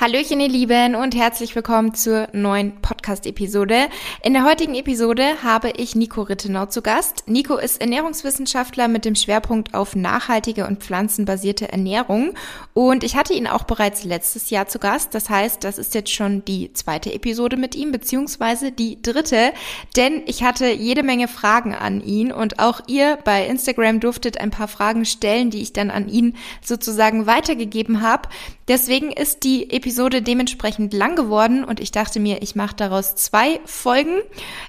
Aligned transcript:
Hallöchen 0.00 0.40
ihr 0.40 0.48
Lieben 0.48 0.94
und 0.94 1.14
herzlich 1.14 1.54
willkommen 1.54 1.92
zur 1.92 2.28
neuen 2.32 2.80
Podcast-Episode. 2.80 3.90
In 4.22 4.32
der 4.32 4.46
heutigen 4.46 4.74
Episode 4.74 5.42
habe 5.42 5.72
ich 5.76 5.94
Nico 5.94 6.22
Rittenau 6.22 6.64
zu 6.64 6.80
Gast. 6.80 7.24
Nico 7.26 7.58
ist 7.58 7.82
Ernährungswissenschaftler 7.82 8.88
mit 8.88 9.04
dem 9.04 9.14
Schwerpunkt 9.14 9.74
auf 9.74 9.94
nachhaltige 9.94 10.66
und 10.66 10.82
pflanzenbasierte 10.82 11.70
Ernährung 11.70 12.32
und 12.72 13.04
ich 13.04 13.14
hatte 13.14 13.34
ihn 13.34 13.46
auch 13.46 13.64
bereits 13.64 14.04
letztes 14.04 14.48
Jahr 14.48 14.68
zu 14.68 14.78
Gast. 14.78 15.14
Das 15.14 15.28
heißt, 15.28 15.64
das 15.64 15.76
ist 15.76 15.94
jetzt 15.94 16.14
schon 16.14 16.46
die 16.46 16.72
zweite 16.72 17.12
Episode 17.12 17.58
mit 17.58 17.74
ihm, 17.74 17.92
beziehungsweise 17.92 18.72
die 18.72 19.02
dritte, 19.02 19.52
denn 19.98 20.22
ich 20.24 20.42
hatte 20.42 20.70
jede 20.70 21.02
Menge 21.02 21.28
Fragen 21.28 21.74
an 21.74 22.00
ihn 22.00 22.32
und 22.32 22.58
auch 22.58 22.80
ihr 22.86 23.18
bei 23.22 23.46
Instagram 23.46 24.00
durftet 24.00 24.40
ein 24.40 24.50
paar 24.50 24.68
Fragen 24.68 25.04
stellen, 25.04 25.50
die 25.50 25.60
ich 25.60 25.74
dann 25.74 25.90
an 25.90 26.08
ihn 26.08 26.36
sozusagen 26.64 27.26
weitergegeben 27.26 28.00
habe. 28.00 28.30
Deswegen 28.70 29.10
ist 29.10 29.42
die 29.42 29.68
Episode 29.72 30.22
dementsprechend 30.22 30.94
lang 30.94 31.16
geworden 31.16 31.64
und 31.64 31.80
ich 31.80 31.90
dachte 31.90 32.20
mir, 32.20 32.40
ich 32.40 32.54
mache 32.54 32.76
daraus 32.76 33.16
zwei 33.16 33.58
Folgen. 33.64 34.20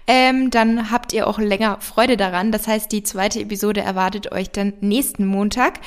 Ähm, 0.08 0.50
dann 0.50 0.90
habt 0.90 1.14
ihr 1.14 1.28
auch 1.28 1.38
länger 1.38 1.80
Freude 1.82 2.18
daran. 2.18 2.52
Das 2.52 2.68
heißt, 2.68 2.92
die 2.92 3.04
zweite 3.04 3.40
Episode 3.40 3.82
erwartet 3.82 4.32
euch 4.32 4.50
dann 4.50 4.74
nächsten 4.82 5.28
Montag. 5.28 5.82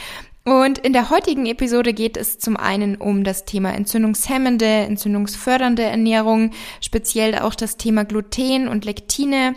Und 0.45 0.79
in 0.79 0.93
der 0.93 1.11
heutigen 1.11 1.47
Episode 1.47 1.93
geht 1.93 2.17
es 2.17 2.39
zum 2.39 2.57
einen 2.57 2.95
um 2.95 3.25
das 3.25 3.47
Thema 3.47 3.75
entzündungshemmende, 3.75 4.65
entzündungsfördernde 4.65 5.83
Ernährung, 5.83 6.53
speziell 6.81 7.41
auch 7.41 7.57
das 7.57 7.79
Thema 7.79 8.05
Gluten 8.05 8.69
und 8.69 8.85
Lektine, 8.85 9.57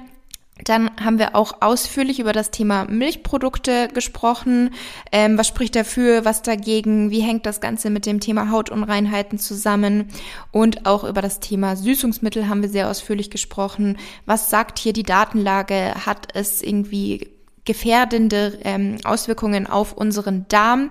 dann 0.64 0.92
haben 1.00 1.20
wir 1.20 1.36
auch 1.36 1.62
ausführlich 1.62 2.20
über 2.20 2.34
das 2.34 2.52
Thema 2.52 2.86
Milchprodukte 2.86 3.88
gesprochen. 3.94 4.72
Ähm, 5.12 5.38
was 5.38 5.48
spricht 5.48 5.76
dafür, 5.76 6.26
was 6.26 6.42
dagegen? 6.42 7.12
Wie 7.12 7.22
hängt 7.22 7.46
das 7.46 7.62
Ganze 7.62 7.90
mit 7.90 8.06
dem 8.06 8.20
Thema 8.20 8.50
Hautunreinheiten 8.50 9.40
zusammen? 9.40 10.10
Und 10.52 10.86
auch 10.86 11.04
über 11.04 11.22
das 11.22 11.40
Thema 11.40 11.76
Süßungsmittel 11.76 12.48
haben 12.48 12.62
wir 12.62 12.70
sehr 12.70 12.90
ausführlich 12.90 13.30
gesprochen. 13.30 13.98
Was 14.26 14.50
sagt 14.50 14.80
hier 14.80 14.94
die 14.94 15.04
Datenlage? 15.04 15.94
Hat 16.06 16.30
es 16.34 16.62
irgendwie 16.62 17.30
gefährdende 17.66 18.58
ähm, 18.64 18.98
Auswirkungen 19.04 19.68
auf 19.68 19.94
unseren 19.94 20.46
Darm? 20.48 20.90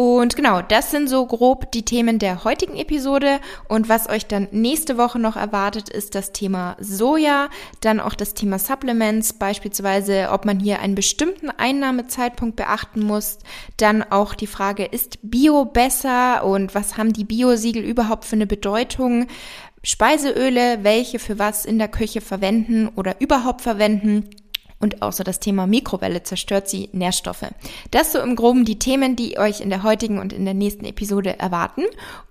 Und 0.00 0.34
genau, 0.34 0.62
das 0.62 0.90
sind 0.90 1.10
so 1.10 1.26
grob 1.26 1.72
die 1.72 1.84
Themen 1.84 2.18
der 2.18 2.42
heutigen 2.44 2.74
Episode. 2.74 3.38
Und 3.68 3.90
was 3.90 4.08
euch 4.08 4.24
dann 4.24 4.48
nächste 4.50 4.96
Woche 4.96 5.18
noch 5.18 5.36
erwartet, 5.36 5.90
ist 5.90 6.14
das 6.14 6.32
Thema 6.32 6.78
Soja, 6.80 7.50
dann 7.82 8.00
auch 8.00 8.14
das 8.14 8.32
Thema 8.32 8.58
Supplements, 8.58 9.34
beispielsweise, 9.34 10.30
ob 10.32 10.46
man 10.46 10.58
hier 10.58 10.80
einen 10.80 10.94
bestimmten 10.94 11.50
Einnahmezeitpunkt 11.50 12.56
beachten 12.56 13.02
muss. 13.02 13.40
Dann 13.76 14.02
auch 14.02 14.34
die 14.34 14.46
Frage, 14.46 14.86
ist 14.86 15.18
Bio 15.20 15.66
besser 15.66 16.46
und 16.46 16.74
was 16.74 16.96
haben 16.96 17.12
die 17.12 17.24
Biosiegel 17.24 17.84
überhaupt 17.84 18.24
für 18.24 18.36
eine 18.36 18.46
Bedeutung? 18.46 19.26
Speiseöle, 19.82 20.78
welche 20.82 21.18
für 21.18 21.38
was 21.38 21.66
in 21.66 21.78
der 21.78 21.88
Küche 21.88 22.22
verwenden 22.22 22.88
oder 22.96 23.20
überhaupt 23.20 23.60
verwenden 23.60 24.30
und 24.80 25.02
außer 25.02 25.24
das 25.24 25.40
Thema 25.40 25.66
Mikrowelle 25.66 26.22
zerstört 26.22 26.68
sie 26.68 26.88
Nährstoffe. 26.92 27.46
Das 27.90 28.12
so 28.12 28.18
im 28.18 28.34
Groben 28.34 28.64
die 28.64 28.78
Themen, 28.78 29.14
die 29.14 29.38
euch 29.38 29.60
in 29.60 29.70
der 29.70 29.82
heutigen 29.82 30.18
und 30.18 30.32
in 30.32 30.44
der 30.46 30.54
nächsten 30.54 30.86
Episode 30.86 31.38
erwarten. 31.38 31.82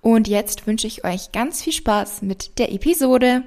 Und 0.02 0.28
jetzt 0.28 0.68
wünsche 0.68 0.88
ich 0.88 1.06
euch 1.06 1.32
ganz 1.32 1.62
viel 1.62 1.74
Spaß 1.74 2.24
mit 2.24 2.58
der 2.58 2.74
Episode. 2.74 3.44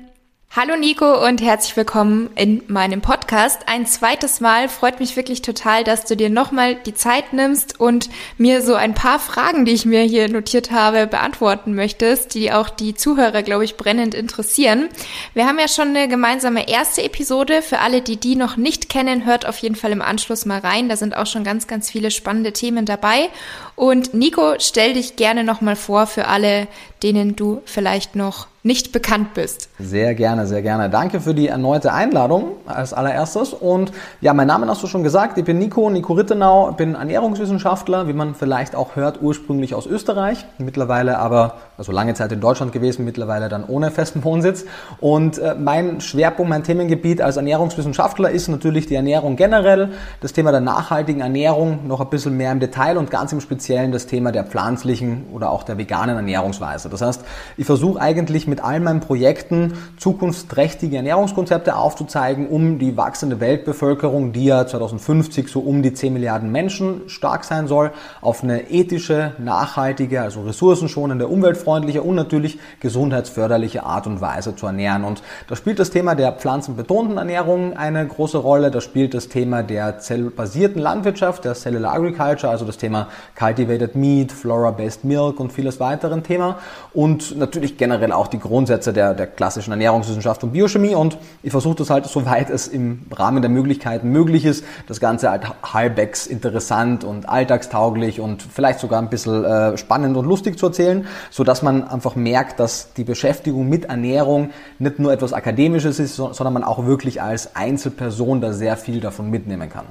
Hallo 0.54 0.76
Nico 0.76 1.26
und 1.26 1.40
herzlich 1.40 1.78
willkommen 1.78 2.28
in 2.34 2.62
meinem 2.66 3.00
Podcast. 3.00 3.62
Ein 3.68 3.86
zweites 3.86 4.40
Mal 4.40 4.68
freut 4.68 5.00
mich 5.00 5.16
wirklich 5.16 5.40
total, 5.40 5.82
dass 5.82 6.04
du 6.04 6.14
dir 6.14 6.28
nochmal 6.28 6.74
die 6.74 6.92
Zeit 6.92 7.32
nimmst 7.32 7.80
und 7.80 8.10
mir 8.36 8.60
so 8.60 8.74
ein 8.74 8.92
paar 8.92 9.18
Fragen, 9.18 9.64
die 9.64 9.72
ich 9.72 9.86
mir 9.86 10.02
hier 10.02 10.28
notiert 10.28 10.70
habe, 10.70 11.06
beantworten 11.06 11.74
möchtest, 11.74 12.34
die 12.34 12.52
auch 12.52 12.68
die 12.68 12.94
Zuhörer, 12.94 13.42
glaube 13.42 13.64
ich, 13.64 13.78
brennend 13.78 14.14
interessieren. 14.14 14.90
Wir 15.32 15.46
haben 15.46 15.58
ja 15.58 15.68
schon 15.68 15.88
eine 15.88 16.06
gemeinsame 16.06 16.68
erste 16.68 17.02
Episode. 17.02 17.62
Für 17.62 17.78
alle, 17.78 18.02
die 18.02 18.18
die 18.18 18.36
noch 18.36 18.58
nicht 18.58 18.90
kennen, 18.90 19.24
hört 19.24 19.46
auf 19.46 19.56
jeden 19.56 19.74
Fall 19.74 19.92
im 19.92 20.02
Anschluss 20.02 20.44
mal 20.44 20.60
rein. 20.60 20.90
Da 20.90 20.96
sind 20.96 21.16
auch 21.16 21.24
schon 21.24 21.44
ganz, 21.44 21.66
ganz 21.66 21.90
viele 21.90 22.10
spannende 22.10 22.52
Themen 22.52 22.84
dabei. 22.84 23.30
Und 23.74 24.12
Nico, 24.12 24.56
stell 24.58 24.92
dich 24.92 25.16
gerne 25.16 25.44
nochmal 25.44 25.76
vor 25.76 26.06
für 26.06 26.28
alle, 26.28 26.68
denen 27.02 27.36
du 27.36 27.62
vielleicht 27.64 28.16
noch 28.16 28.51
nicht 28.62 28.92
bekannt 28.92 29.34
bist. 29.34 29.68
Sehr 29.78 30.14
gerne, 30.14 30.46
sehr 30.46 30.62
gerne. 30.62 30.88
Danke 30.88 31.20
für 31.20 31.34
die 31.34 31.48
erneute 31.48 31.92
Einladung 31.92 32.52
als 32.66 32.92
allererstes. 32.92 33.52
Und 33.52 33.92
ja, 34.20 34.34
mein 34.34 34.46
Name 34.46 34.66
hast 34.68 34.82
du 34.82 34.86
schon 34.86 35.02
gesagt. 35.02 35.36
Ich 35.36 35.44
bin 35.44 35.58
Nico, 35.58 35.90
Nico 35.90 36.12
Rittenau, 36.12 36.72
bin 36.72 36.94
Ernährungswissenschaftler, 36.94 38.06
wie 38.06 38.12
man 38.12 38.34
vielleicht 38.34 38.76
auch 38.76 38.94
hört, 38.94 39.20
ursprünglich 39.20 39.74
aus 39.74 39.86
Österreich, 39.86 40.44
mittlerweile 40.58 41.18
aber, 41.18 41.56
also 41.82 41.90
lange 41.90 42.14
Zeit 42.14 42.30
in 42.30 42.40
Deutschland 42.40 42.70
gewesen, 42.70 43.04
mittlerweile 43.04 43.48
dann 43.48 43.64
ohne 43.64 43.90
festen 43.90 44.22
Wohnsitz. 44.22 44.64
Und 45.00 45.38
äh, 45.38 45.56
mein 45.58 46.00
Schwerpunkt, 46.00 46.48
mein 46.48 46.62
Themengebiet 46.62 47.20
als 47.20 47.36
Ernährungswissenschaftler 47.36 48.30
ist 48.30 48.46
natürlich 48.46 48.86
die 48.86 48.94
Ernährung 48.94 49.34
generell, 49.34 49.88
das 50.20 50.32
Thema 50.32 50.52
der 50.52 50.60
nachhaltigen 50.60 51.22
Ernährung 51.22 51.88
noch 51.88 52.00
ein 52.00 52.08
bisschen 52.08 52.36
mehr 52.36 52.52
im 52.52 52.60
Detail 52.60 52.98
und 52.98 53.10
ganz 53.10 53.32
im 53.32 53.40
Speziellen 53.40 53.90
das 53.90 54.06
Thema 54.06 54.30
der 54.30 54.44
pflanzlichen 54.44 55.24
oder 55.32 55.50
auch 55.50 55.64
der 55.64 55.76
veganen 55.76 56.14
Ernährungsweise. 56.14 56.88
Das 56.88 57.02
heißt, 57.02 57.24
ich 57.56 57.66
versuche 57.66 58.00
eigentlich 58.00 58.46
mit 58.46 58.62
all 58.62 58.78
meinen 58.78 59.00
Projekten 59.00 59.72
zukunftsträchtige 59.96 60.98
Ernährungskonzepte 60.98 61.74
aufzuzeigen, 61.74 62.46
um 62.46 62.78
die 62.78 62.96
wachsende 62.96 63.40
Weltbevölkerung, 63.40 64.32
die 64.32 64.44
ja 64.44 64.68
2050 64.68 65.48
so 65.48 65.58
um 65.58 65.82
die 65.82 65.94
10 65.94 66.12
Milliarden 66.12 66.52
Menschen 66.52 67.08
stark 67.08 67.42
sein 67.42 67.66
soll, 67.66 67.90
auf 68.20 68.44
eine 68.44 68.70
ethische, 68.70 69.32
nachhaltige, 69.38 70.22
also 70.22 70.42
ressourcenschonende, 70.42 71.26
umweltfreundliche 71.26 71.71
und 71.72 72.14
natürlich 72.14 72.58
gesundheitsförderliche 72.80 73.84
Art 73.84 74.06
und 74.06 74.20
Weise 74.20 74.54
zu 74.54 74.66
ernähren. 74.66 75.04
Und 75.04 75.22
da 75.48 75.56
spielt 75.56 75.78
das 75.78 75.90
Thema 75.90 76.14
der 76.14 76.32
pflanzenbetonten 76.32 77.18
Ernährung 77.18 77.76
eine 77.76 78.06
große 78.06 78.38
Rolle. 78.38 78.70
Da 78.70 78.80
spielt 78.80 79.14
das 79.14 79.28
Thema 79.28 79.62
der 79.62 79.98
zellbasierten 79.98 80.80
Landwirtschaft, 80.80 81.44
der 81.44 81.54
Cellular 81.54 81.94
Agriculture, 81.94 82.50
also 82.50 82.64
das 82.64 82.76
Thema 82.76 83.08
Cultivated 83.38 83.94
Meat, 83.94 84.32
Flora-Based 84.32 85.04
Milk 85.04 85.40
und 85.40 85.52
vieles 85.52 85.80
weiteren 85.80 86.22
Thema 86.22 86.58
und 86.92 87.36
natürlich 87.36 87.76
generell 87.76 88.12
auch 88.12 88.26
die 88.26 88.38
Grundsätze 88.38 88.92
der, 88.92 89.14
der 89.14 89.26
klassischen 89.26 89.70
Ernährungswissenschaft 89.70 90.42
und 90.44 90.52
Biochemie 90.52 90.94
und 90.94 91.18
ich 91.42 91.50
versuche 91.50 91.76
das 91.76 91.90
halt, 91.90 92.06
soweit 92.06 92.50
es 92.50 92.68
im 92.68 93.06
Rahmen 93.10 93.42
der 93.42 93.50
Möglichkeiten 93.50 94.10
möglich 94.10 94.44
ist, 94.44 94.64
das 94.86 95.00
Ganze 95.00 95.30
halt 95.30 95.44
halbwegs 95.62 96.26
interessant 96.26 97.04
und 97.04 97.28
alltagstauglich 97.28 98.20
und 98.20 98.42
vielleicht 98.42 98.80
sogar 98.80 99.00
ein 99.00 99.08
bisschen 99.08 99.44
äh, 99.44 99.76
spannend 99.76 100.16
und 100.16 100.26
lustig 100.26 100.58
zu 100.58 100.66
erzählen, 100.66 101.06
so 101.30 101.44
dass 101.52 101.60
man 101.60 101.86
einfach 101.86 102.16
merkt, 102.16 102.60
dass 102.60 102.94
die 102.94 103.04
Beschäftigung 103.04 103.68
mit 103.68 103.84
Ernährung 103.84 104.52
nicht 104.78 104.98
nur 104.98 105.12
etwas 105.12 105.34
Akademisches 105.34 105.98
ist, 105.98 106.16
sondern 106.16 106.54
man 106.54 106.64
auch 106.64 106.86
wirklich 106.86 107.20
als 107.20 107.54
Einzelperson 107.54 108.40
da 108.40 108.54
sehr 108.54 108.78
viel 108.78 109.00
davon 109.00 109.28
mitnehmen 109.28 109.68
kann. 109.68 109.84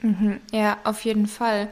Mhm, 0.00 0.38
ja, 0.52 0.76
auf 0.84 1.04
jeden 1.04 1.26
Fall. 1.26 1.66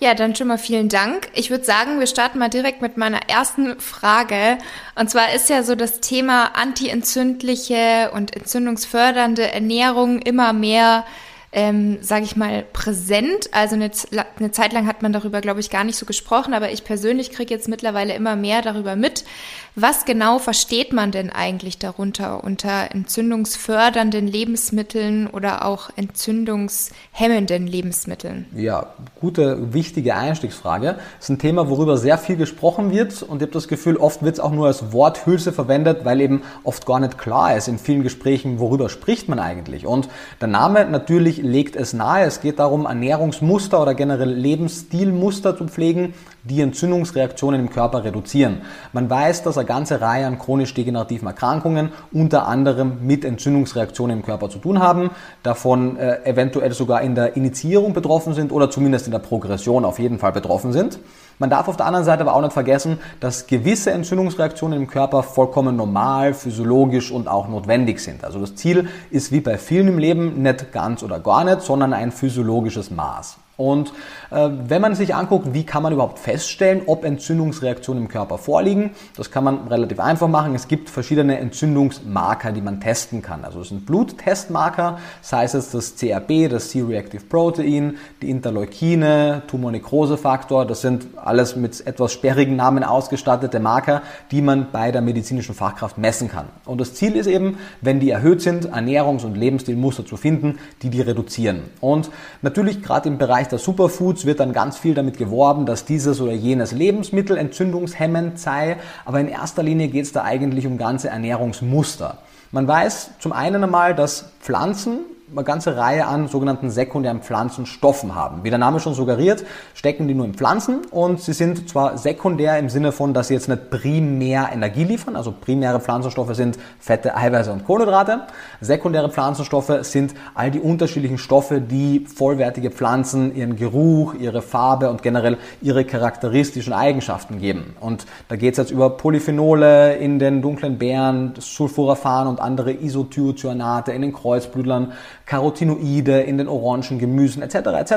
Ja, 0.00 0.12
dann 0.12 0.36
schon 0.36 0.48
mal 0.48 0.58
vielen 0.58 0.90
Dank. 0.90 1.30
Ich 1.32 1.48
würde 1.48 1.64
sagen, 1.64 1.98
wir 1.98 2.06
starten 2.06 2.38
mal 2.38 2.50
direkt 2.50 2.82
mit 2.82 2.98
meiner 2.98 3.26
ersten 3.26 3.80
Frage. 3.80 4.58
Und 4.96 5.08
zwar 5.08 5.32
ist 5.32 5.48
ja 5.48 5.62
so 5.62 5.74
das 5.74 6.00
Thema 6.00 6.54
antientzündliche 6.54 8.10
und 8.12 8.36
entzündungsfördernde 8.36 9.50
Ernährung 9.50 10.18
immer 10.18 10.52
mehr 10.52 11.06
ähm, 11.52 11.98
sage 12.00 12.24
ich 12.24 12.34
mal, 12.34 12.64
präsent. 12.72 13.50
Also 13.52 13.74
eine, 13.74 13.90
eine 14.38 14.52
Zeit 14.52 14.72
lang 14.72 14.86
hat 14.86 15.02
man 15.02 15.12
darüber, 15.12 15.40
glaube 15.42 15.60
ich, 15.60 15.68
gar 15.68 15.84
nicht 15.84 15.96
so 15.96 16.06
gesprochen, 16.06 16.54
aber 16.54 16.72
ich 16.72 16.82
persönlich 16.82 17.30
kriege 17.30 17.52
jetzt 17.52 17.68
mittlerweile 17.68 18.14
immer 18.14 18.36
mehr 18.36 18.62
darüber 18.62 18.96
mit. 18.96 19.24
Was 19.74 20.04
genau 20.04 20.38
versteht 20.38 20.92
man 20.92 21.12
denn 21.12 21.30
eigentlich 21.30 21.78
darunter 21.78 22.44
unter 22.44 22.90
entzündungsfördernden 22.94 24.26
Lebensmitteln 24.26 25.28
oder 25.28 25.64
auch 25.64 25.88
entzündungshemmenden 25.96 27.66
Lebensmitteln? 27.66 28.44
Ja, 28.54 28.92
gute, 29.18 29.72
wichtige 29.72 30.14
Einstiegsfrage. 30.14 30.96
Das 31.16 31.24
ist 31.24 31.28
ein 31.30 31.38
Thema, 31.38 31.70
worüber 31.70 31.96
sehr 31.96 32.18
viel 32.18 32.36
gesprochen 32.36 32.92
wird 32.92 33.22
und 33.22 33.38
ich 33.38 33.46
habe 33.46 33.52
das 33.52 33.66
Gefühl, 33.66 33.96
oft 33.96 34.22
wird 34.22 34.34
es 34.34 34.40
auch 34.40 34.52
nur 34.52 34.66
als 34.66 34.92
Worthülse 34.92 35.54
verwendet, 35.54 36.04
weil 36.04 36.20
eben 36.20 36.42
oft 36.64 36.84
gar 36.84 37.00
nicht 37.00 37.16
klar 37.16 37.56
ist 37.56 37.66
in 37.66 37.78
vielen 37.78 38.02
Gesprächen, 38.02 38.58
worüber 38.58 38.90
spricht 38.90 39.30
man 39.30 39.38
eigentlich. 39.38 39.86
Und 39.86 40.10
der 40.42 40.48
Name 40.48 40.84
natürlich 40.84 41.38
legt 41.38 41.76
es 41.76 41.94
nahe. 41.94 42.26
Es 42.26 42.42
geht 42.42 42.58
darum, 42.58 42.84
Ernährungsmuster 42.84 43.80
oder 43.80 43.94
generell 43.94 44.34
Lebensstilmuster 44.34 45.56
zu 45.56 45.66
pflegen, 45.66 46.12
die 46.44 46.60
Entzündungsreaktionen 46.60 47.60
im 47.60 47.70
Körper 47.70 48.04
reduzieren. 48.04 48.62
Man 48.92 49.08
weiß, 49.08 49.42
dass 49.42 49.56
eine 49.56 49.66
ganze 49.66 50.00
Reihe 50.00 50.26
an 50.26 50.38
chronisch 50.38 50.74
degenerativen 50.74 51.28
Erkrankungen 51.28 51.90
unter 52.12 52.48
anderem 52.48 52.98
mit 53.02 53.24
Entzündungsreaktionen 53.24 54.18
im 54.18 54.24
Körper 54.24 54.50
zu 54.50 54.58
tun 54.58 54.80
haben, 54.80 55.10
davon 55.42 55.96
äh, 55.96 56.24
eventuell 56.24 56.72
sogar 56.72 57.02
in 57.02 57.14
der 57.14 57.36
Initiierung 57.36 57.92
betroffen 57.92 58.34
sind 58.34 58.52
oder 58.52 58.70
zumindest 58.70 59.06
in 59.06 59.12
der 59.12 59.20
Progression 59.20 59.84
auf 59.84 59.98
jeden 59.98 60.18
Fall 60.18 60.32
betroffen 60.32 60.72
sind. 60.72 60.98
Man 61.38 61.50
darf 61.50 61.68
auf 61.68 61.76
der 61.76 61.86
anderen 61.86 62.04
Seite 62.04 62.22
aber 62.22 62.34
auch 62.34 62.42
nicht 62.42 62.52
vergessen, 62.52 62.98
dass 63.20 63.46
gewisse 63.46 63.90
Entzündungsreaktionen 63.90 64.78
im 64.78 64.86
Körper 64.86 65.22
vollkommen 65.22 65.76
normal, 65.76 66.34
physiologisch 66.34 67.10
und 67.10 67.28
auch 67.28 67.48
notwendig 67.48 68.00
sind. 68.00 68.24
Also 68.24 68.38
das 68.38 68.54
Ziel 68.54 68.88
ist 69.10 69.32
wie 69.32 69.40
bei 69.40 69.58
vielen 69.58 69.88
im 69.88 69.98
Leben 69.98 70.42
nicht 70.42 70.72
ganz 70.72 71.02
oder 71.02 71.20
gar 71.20 71.44
nicht, 71.44 71.62
sondern 71.62 71.94
ein 71.94 72.12
physiologisches 72.12 72.90
Maß. 72.90 73.38
Und 73.62 73.92
äh, 74.32 74.50
wenn 74.66 74.82
man 74.82 74.96
sich 74.96 75.14
anguckt, 75.14 75.54
wie 75.54 75.62
kann 75.62 75.84
man 75.84 75.92
überhaupt 75.92 76.18
feststellen, 76.18 76.82
ob 76.86 77.04
Entzündungsreaktionen 77.04 78.02
im 78.02 78.08
Körper 78.08 78.36
vorliegen, 78.36 78.90
das 79.16 79.30
kann 79.30 79.44
man 79.44 79.68
relativ 79.68 80.00
einfach 80.00 80.26
machen. 80.26 80.56
Es 80.56 80.66
gibt 80.66 80.90
verschiedene 80.90 81.38
Entzündungsmarker, 81.38 82.50
die 82.50 82.60
man 82.60 82.80
testen 82.80 83.22
kann. 83.22 83.44
Also 83.44 83.60
es 83.60 83.68
sind 83.68 83.86
Bluttestmarker, 83.86 84.98
sei 85.20 85.44
es 85.44 85.52
das 85.52 85.94
CRP, 85.94 86.48
das 86.48 86.70
C-Reactive 86.70 87.22
Protein, 87.22 87.98
die 88.20 88.30
Interleukine, 88.30 89.42
Tumornekrosefaktor, 89.46 90.66
das 90.66 90.80
sind 90.80 91.06
alles 91.16 91.54
mit 91.54 91.86
etwas 91.86 92.12
sperrigen 92.12 92.56
Namen 92.56 92.82
ausgestattete 92.82 93.60
Marker, 93.60 94.02
die 94.32 94.42
man 94.42 94.72
bei 94.72 94.90
der 94.90 95.02
medizinischen 95.02 95.54
Fachkraft 95.54 95.98
messen 95.98 96.28
kann. 96.28 96.46
Und 96.64 96.80
das 96.80 96.94
Ziel 96.94 97.14
ist 97.14 97.28
eben, 97.28 97.58
wenn 97.80 98.00
die 98.00 98.10
erhöht 98.10 98.42
sind, 98.42 98.74
Ernährungs- 98.74 99.24
und 99.24 99.36
Lebensstilmuster 99.36 100.04
zu 100.04 100.16
finden, 100.16 100.58
die 100.82 100.90
die 100.90 101.00
reduzieren. 101.00 101.60
Und 101.80 102.10
natürlich 102.40 102.82
gerade 102.82 103.08
im 103.08 103.18
Bereich 103.18 103.51
der 103.52 103.58
Superfoods 103.58 104.26
wird 104.26 104.40
dann 104.40 104.52
ganz 104.52 104.78
viel 104.78 104.94
damit 104.94 105.18
geworben, 105.18 105.66
dass 105.66 105.84
dieses 105.84 106.20
oder 106.20 106.32
jenes 106.32 106.72
Lebensmittel 106.72 107.36
entzündungshemmend 107.36 108.38
sei, 108.38 108.78
aber 109.04 109.20
in 109.20 109.28
erster 109.28 109.62
Linie 109.62 109.88
geht 109.88 110.06
es 110.06 110.12
da 110.12 110.22
eigentlich 110.24 110.66
um 110.66 110.78
ganze 110.78 111.08
Ernährungsmuster. 111.08 112.18
Man 112.50 112.66
weiß 112.66 113.12
zum 113.18 113.32
einen 113.32 113.62
einmal, 113.62 113.94
dass 113.94 114.32
Pflanzen 114.40 115.00
eine 115.34 115.44
ganze 115.44 115.76
Reihe 115.76 116.06
an 116.06 116.28
sogenannten 116.28 116.70
sekundären 116.70 117.22
Pflanzenstoffen 117.22 118.14
haben. 118.14 118.44
Wie 118.44 118.50
der 118.50 118.58
Name 118.58 118.80
schon 118.80 118.94
suggeriert, 118.94 119.44
stecken 119.74 120.08
die 120.08 120.14
nur 120.14 120.26
in 120.26 120.34
Pflanzen 120.34 120.82
und 120.90 121.20
sie 121.20 121.32
sind 121.32 121.68
zwar 121.68 121.96
sekundär 121.98 122.58
im 122.58 122.68
Sinne 122.68 122.92
von, 122.92 123.14
dass 123.14 123.28
sie 123.28 123.34
jetzt 123.34 123.48
nicht 123.48 123.70
primär 123.70 124.50
Energie 124.52 124.84
liefern, 124.84 125.16
also 125.16 125.32
primäre 125.32 125.80
Pflanzenstoffe 125.80 126.34
sind 126.34 126.58
Fette, 126.78 127.16
Eiweiße 127.16 127.52
und 127.52 127.64
Kohlenhydrate. 127.64 128.26
Sekundäre 128.60 129.10
Pflanzenstoffe 129.10 129.72
sind 129.82 130.14
all 130.34 130.50
die 130.50 130.60
unterschiedlichen 130.60 131.18
Stoffe, 131.18 131.60
die 131.60 132.06
vollwertige 132.06 132.70
Pflanzen 132.70 133.34
ihren 133.34 133.56
Geruch, 133.56 134.14
ihre 134.14 134.42
Farbe 134.42 134.90
und 134.90 135.02
generell 135.02 135.38
ihre 135.62 135.84
charakteristischen 135.84 136.72
Eigenschaften 136.72 137.38
geben. 137.38 137.74
Und 137.80 138.06
da 138.28 138.36
geht 138.36 138.52
es 138.52 138.58
jetzt 138.58 138.70
über 138.70 138.90
Polyphenole 138.90 139.94
in 139.96 140.18
den 140.18 140.42
dunklen 140.42 140.78
Beeren, 140.78 141.34
Sulforaphan 141.38 142.26
und 142.26 142.40
andere 142.40 142.72
Isothiocyanate 142.72 143.92
in 143.92 144.02
den 144.02 144.12
Kreuzblütlern, 144.12 144.92
Carotinoide 145.26 146.20
in 146.20 146.38
den 146.38 146.48
orangen 146.48 146.98
Gemüsen 146.98 147.42
etc. 147.42 147.56
etc. 147.78 147.94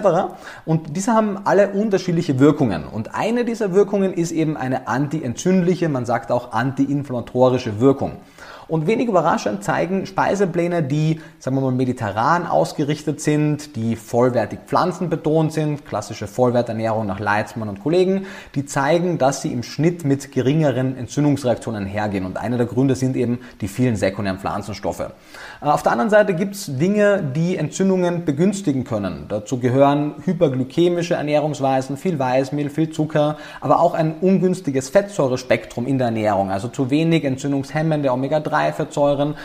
Und 0.66 0.96
diese 0.96 1.14
haben 1.14 1.40
alle 1.46 1.70
unterschiedliche 1.70 2.40
Wirkungen. 2.40 2.86
Und 2.86 3.16
eine 3.16 3.46
dieser 3.46 3.74
Wirkungen 3.74 4.14
ist 4.14 4.32
eben 4.32 4.58
eine 4.58 4.88
antientzündliche, 4.88 5.90
man 5.90 6.06
sagt 6.06 6.32
auch 6.32 6.52
antiinflammatorische 6.52 7.80
Wirkung. 7.80 8.14
Und 8.68 8.88
wenig 8.88 9.08
überraschend 9.08 9.64
zeigen 9.64 10.08
Speisepläne, 10.08 10.82
die, 10.82 11.22
sagen 11.38 11.56
wir 11.56 11.62
mal, 11.62 11.72
mediterran 11.72 12.48
ausgerichtet 12.48 13.22
sind, 13.22 13.76
die 13.76 13.96
vollwertig 13.96 14.60
pflanzenbetont 14.66 15.54
sind, 15.54 15.86
klassische 15.86 16.26
Vollwerternährung 16.26 17.06
nach 17.06 17.20
Leitzmann 17.20 17.70
und 17.70 17.84
Kollegen, 17.84 18.26
die 18.56 18.66
zeigen, 18.66 19.20
dass 19.20 19.44
sie 19.44 19.54
im 19.54 19.62
Schnitt 19.62 20.04
mit 20.04 20.32
geringeren 20.32 20.98
Entzündungsreaktionen 20.98 21.86
hergehen. 21.86 22.26
Und 22.26 22.38
einer 22.38 22.58
der 22.58 22.66
Gründe 22.66 22.96
sind 22.96 23.16
eben 23.16 23.40
die 23.62 23.68
vielen 23.68 23.98
sekundären 23.98 24.40
Pflanzenstoffe. 24.40 25.12
Äh, 25.66 25.70
auf 25.70 25.82
der 25.82 25.92
anderen 25.92 26.12
Seite 26.12 26.34
gibt 26.36 26.56
es 26.56 26.78
Dinge, 26.78 27.24
die 27.36 27.58
Entzündungen 27.58 28.24
begünstigen 28.24 28.84
können. 28.84 29.26
Dazu 29.30 29.58
gehören 29.58 30.14
hyperglykämische 30.24 31.16
Ernährungsweisen, 31.16 31.98
viel 31.98 32.20
Weißmehl, 32.20 32.70
viel 32.70 32.92
Zucker, 32.92 33.38
aber 33.62 33.80
auch 33.80 33.96
ein 33.96 34.16
ungünstiges 34.22 34.90
Fettsäurespektrum 34.90 35.88
in 35.88 35.98
der 35.98 36.08
Ernährung, 36.08 36.52
also 36.52 36.68
zu 36.68 36.92
wenig 36.92 37.24
entzündungshemmende 37.24 38.12
Omega-3 38.12 38.46
O3-Fettsäuren, 38.46 39.36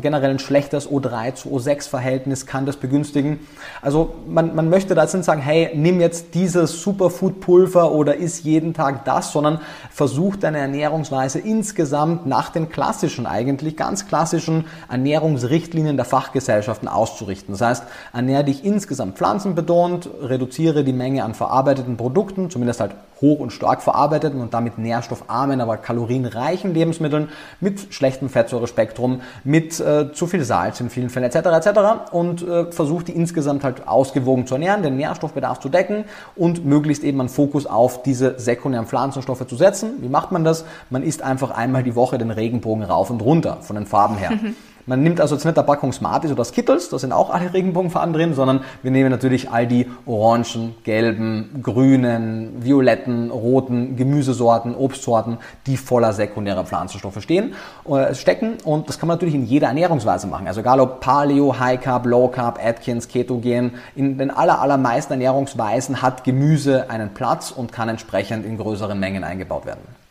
generell 0.00 0.30
ein 0.30 0.38
schlechtes 0.38 0.90
O3 0.90 1.34
zu 1.34 1.48
O6-Verhältnis 1.48 2.46
kann 2.46 2.66
das 2.66 2.76
begünstigen. 2.76 3.40
Also 3.80 4.14
man, 4.26 4.54
man 4.54 4.68
möchte 4.68 4.94
da 4.94 5.02
jetzt 5.02 5.14
nicht 5.14 5.24
sagen, 5.24 5.40
hey, 5.40 5.70
nimm 5.74 6.00
jetzt 6.00 6.34
dieses 6.34 6.82
Superfood-Pulver 6.82 7.92
oder 7.92 8.16
isst 8.16 8.44
jeden 8.44 8.74
Tag 8.74 9.04
das, 9.04 9.32
sondern 9.32 9.60
versuch 9.90 10.36
deine 10.36 10.58
Ernährungsweise 10.58 11.38
insgesamt 11.38 12.26
nach 12.26 12.50
den 12.50 12.68
klassischen, 12.68 13.26
eigentlich 13.26 13.76
ganz 13.76 14.06
klassischen 14.06 14.66
Ernährungsrichtlinien 14.90 15.61
der 15.70 16.04
Fachgesellschaften 16.04 16.88
auszurichten. 16.88 17.54
Das 17.54 17.60
heißt, 17.60 17.84
ernähre 18.12 18.44
dich 18.44 18.64
insgesamt 18.64 19.16
pflanzenbetont, 19.16 20.10
reduziere 20.20 20.84
die 20.84 20.92
Menge 20.92 21.24
an 21.24 21.34
verarbeiteten 21.34 21.96
Produkten, 21.96 22.50
zumindest 22.50 22.80
halt 22.80 22.92
hoch 23.20 23.38
und 23.38 23.50
stark 23.50 23.82
verarbeiteten 23.82 24.40
und 24.40 24.52
damit 24.52 24.78
nährstoffarmen, 24.78 25.60
aber 25.60 25.76
kalorienreichen 25.76 26.74
Lebensmitteln 26.74 27.28
mit 27.60 27.94
schlechtem 27.94 28.28
Fett 28.28 28.42
Fettsäurespektrum 28.42 29.20
mit 29.44 29.78
äh, 29.80 30.12
zu 30.12 30.26
viel 30.26 30.44
Salz 30.44 30.80
in 30.80 30.90
vielen 30.90 31.10
Fällen 31.10 31.30
etc. 31.30 31.66
etc. 31.66 31.80
und 32.10 32.42
äh, 32.42 32.70
versucht 32.72 33.08
die 33.08 33.12
insgesamt 33.12 33.64
halt 33.64 33.86
ausgewogen 33.86 34.46
zu 34.46 34.54
ernähren, 34.54 34.82
den 34.82 34.96
Nährstoffbedarf 34.96 35.60
zu 35.60 35.68
decken 35.68 36.04
und 36.34 36.64
möglichst 36.64 37.04
eben 37.04 37.20
einen 37.20 37.28
Fokus 37.28 37.66
auf 37.66 38.02
diese 38.02 38.38
sekundären 38.38 38.86
Pflanzenstoffe 38.86 39.46
zu 39.46 39.56
setzen. 39.56 39.94
Wie 40.00 40.08
macht 40.08 40.32
man 40.32 40.44
das? 40.44 40.64
Man 40.90 41.02
isst 41.02 41.22
einfach 41.22 41.50
einmal 41.50 41.82
die 41.82 41.94
Woche 41.94 42.18
den 42.18 42.30
Regenbogen 42.30 42.82
rauf 42.82 43.10
und 43.10 43.22
runter 43.22 43.58
von 43.60 43.76
den 43.76 43.86
Farben 43.86 44.16
her. 44.16 44.32
Man 44.86 45.02
nimmt 45.02 45.20
also 45.20 45.34
jetzt 45.34 45.44
nicht 45.44 45.56
der 45.56 45.62
Packung 45.62 45.92
Smarties 45.92 46.32
oder 46.32 46.44
Skittles, 46.44 46.88
da 46.88 46.98
sind 46.98 47.12
auch 47.12 47.30
alle 47.30 47.52
Regenbogenfarben 47.52 48.12
drin, 48.12 48.34
sondern 48.34 48.64
wir 48.82 48.90
nehmen 48.90 49.10
natürlich 49.10 49.50
all 49.50 49.66
die 49.66 49.86
orangen, 50.06 50.74
gelben, 50.82 51.60
grünen, 51.62 52.64
violetten, 52.64 53.30
roten 53.30 53.96
Gemüsesorten, 53.96 54.74
Obstsorten, 54.74 55.38
die 55.66 55.76
voller 55.76 56.12
sekundärer 56.12 56.64
Pflanzenstoffe 56.64 57.22
stehen, 57.22 57.54
äh, 57.88 58.14
stecken. 58.14 58.58
Und 58.64 58.88
das 58.88 58.98
kann 58.98 59.06
man 59.06 59.16
natürlich 59.16 59.34
in 59.34 59.46
jeder 59.46 59.68
Ernährungsweise 59.68 60.26
machen. 60.26 60.48
Also 60.48 60.60
egal 60.60 60.80
ob 60.80 61.00
Paleo, 61.00 61.58
High 61.58 61.80
Carb, 61.80 62.06
Low 62.06 62.28
Carb, 62.28 62.58
Atkins, 62.62 63.08
Ketogen, 63.08 63.72
in 63.94 64.18
den 64.18 64.30
aller, 64.30 64.60
allermeisten 64.60 65.12
Ernährungsweisen 65.12 66.02
hat 66.02 66.24
Gemüse 66.24 66.90
einen 66.90 67.14
Platz 67.14 67.50
und 67.50 67.72
kann 67.72 67.88
entsprechend 67.88 68.44
in 68.44 68.58
größeren 68.58 68.98
Mengen 68.98 69.22
eingebaut 69.22 69.66
werden. 69.66 70.02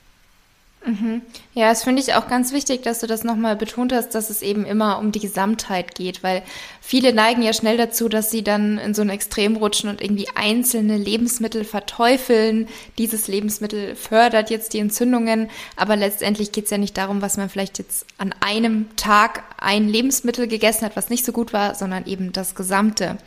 Mhm. 0.86 1.22
Ja, 1.54 1.68
das 1.68 1.84
finde 1.84 2.02
ich 2.02 2.14
auch 2.14 2.30
ganz 2.30 2.54
wichtig, 2.54 2.82
dass 2.84 3.00
du 3.00 3.08
das 3.08 3.26
nochmal 3.26 3.58
betont 3.58 3.92
hast, 3.92 4.16
dass 4.16 4.30
es 4.30 4.42
eben 4.42 4.66
immer 4.66 5.00
um 5.00 5.12
die 5.12 5.20
Gesamtheit 5.20 5.96
geht, 5.96 6.24
weil 6.24 6.44
viele 6.80 7.12
neigen 7.12 7.42
ja 7.42 7.52
schnell 7.52 7.76
dazu, 7.76 8.08
dass 8.08 8.32
sie 8.32 8.42
dann 8.42 8.78
in 8.78 8.94
so 8.94 9.02
ein 9.02 9.10
Extrem 9.10 9.58
rutschen 9.58 9.90
und 9.90 10.02
irgendwie 10.02 10.30
einzelne 10.34 10.96
Lebensmittel 10.96 11.66
verteufeln. 11.66 12.70
Dieses 12.98 13.28
Lebensmittel 13.28 13.98
fördert 13.98 14.50
jetzt 14.50 14.72
die 14.74 14.80
Entzündungen, 14.80 15.50
aber 15.76 15.98
letztendlich 15.98 16.54
geht 16.54 16.66
es 16.66 16.72
ja 16.72 16.78
nicht 16.78 16.96
darum, 16.98 17.22
was 17.22 17.36
man 17.36 17.50
vielleicht 17.50 17.80
jetzt 17.80 18.06
an 18.18 18.34
einem 18.40 18.88
Tag 18.96 19.44
ein 19.58 19.90
Lebensmittel 19.90 20.48
gegessen 20.48 20.86
hat, 20.86 20.96
was 20.96 21.10
nicht 21.10 21.26
so 21.26 21.34
gut 21.34 21.52
war, 21.52 21.76
sondern 21.76 22.06
eben 22.06 22.32
das 22.32 22.56
Gesamte. 22.56 23.18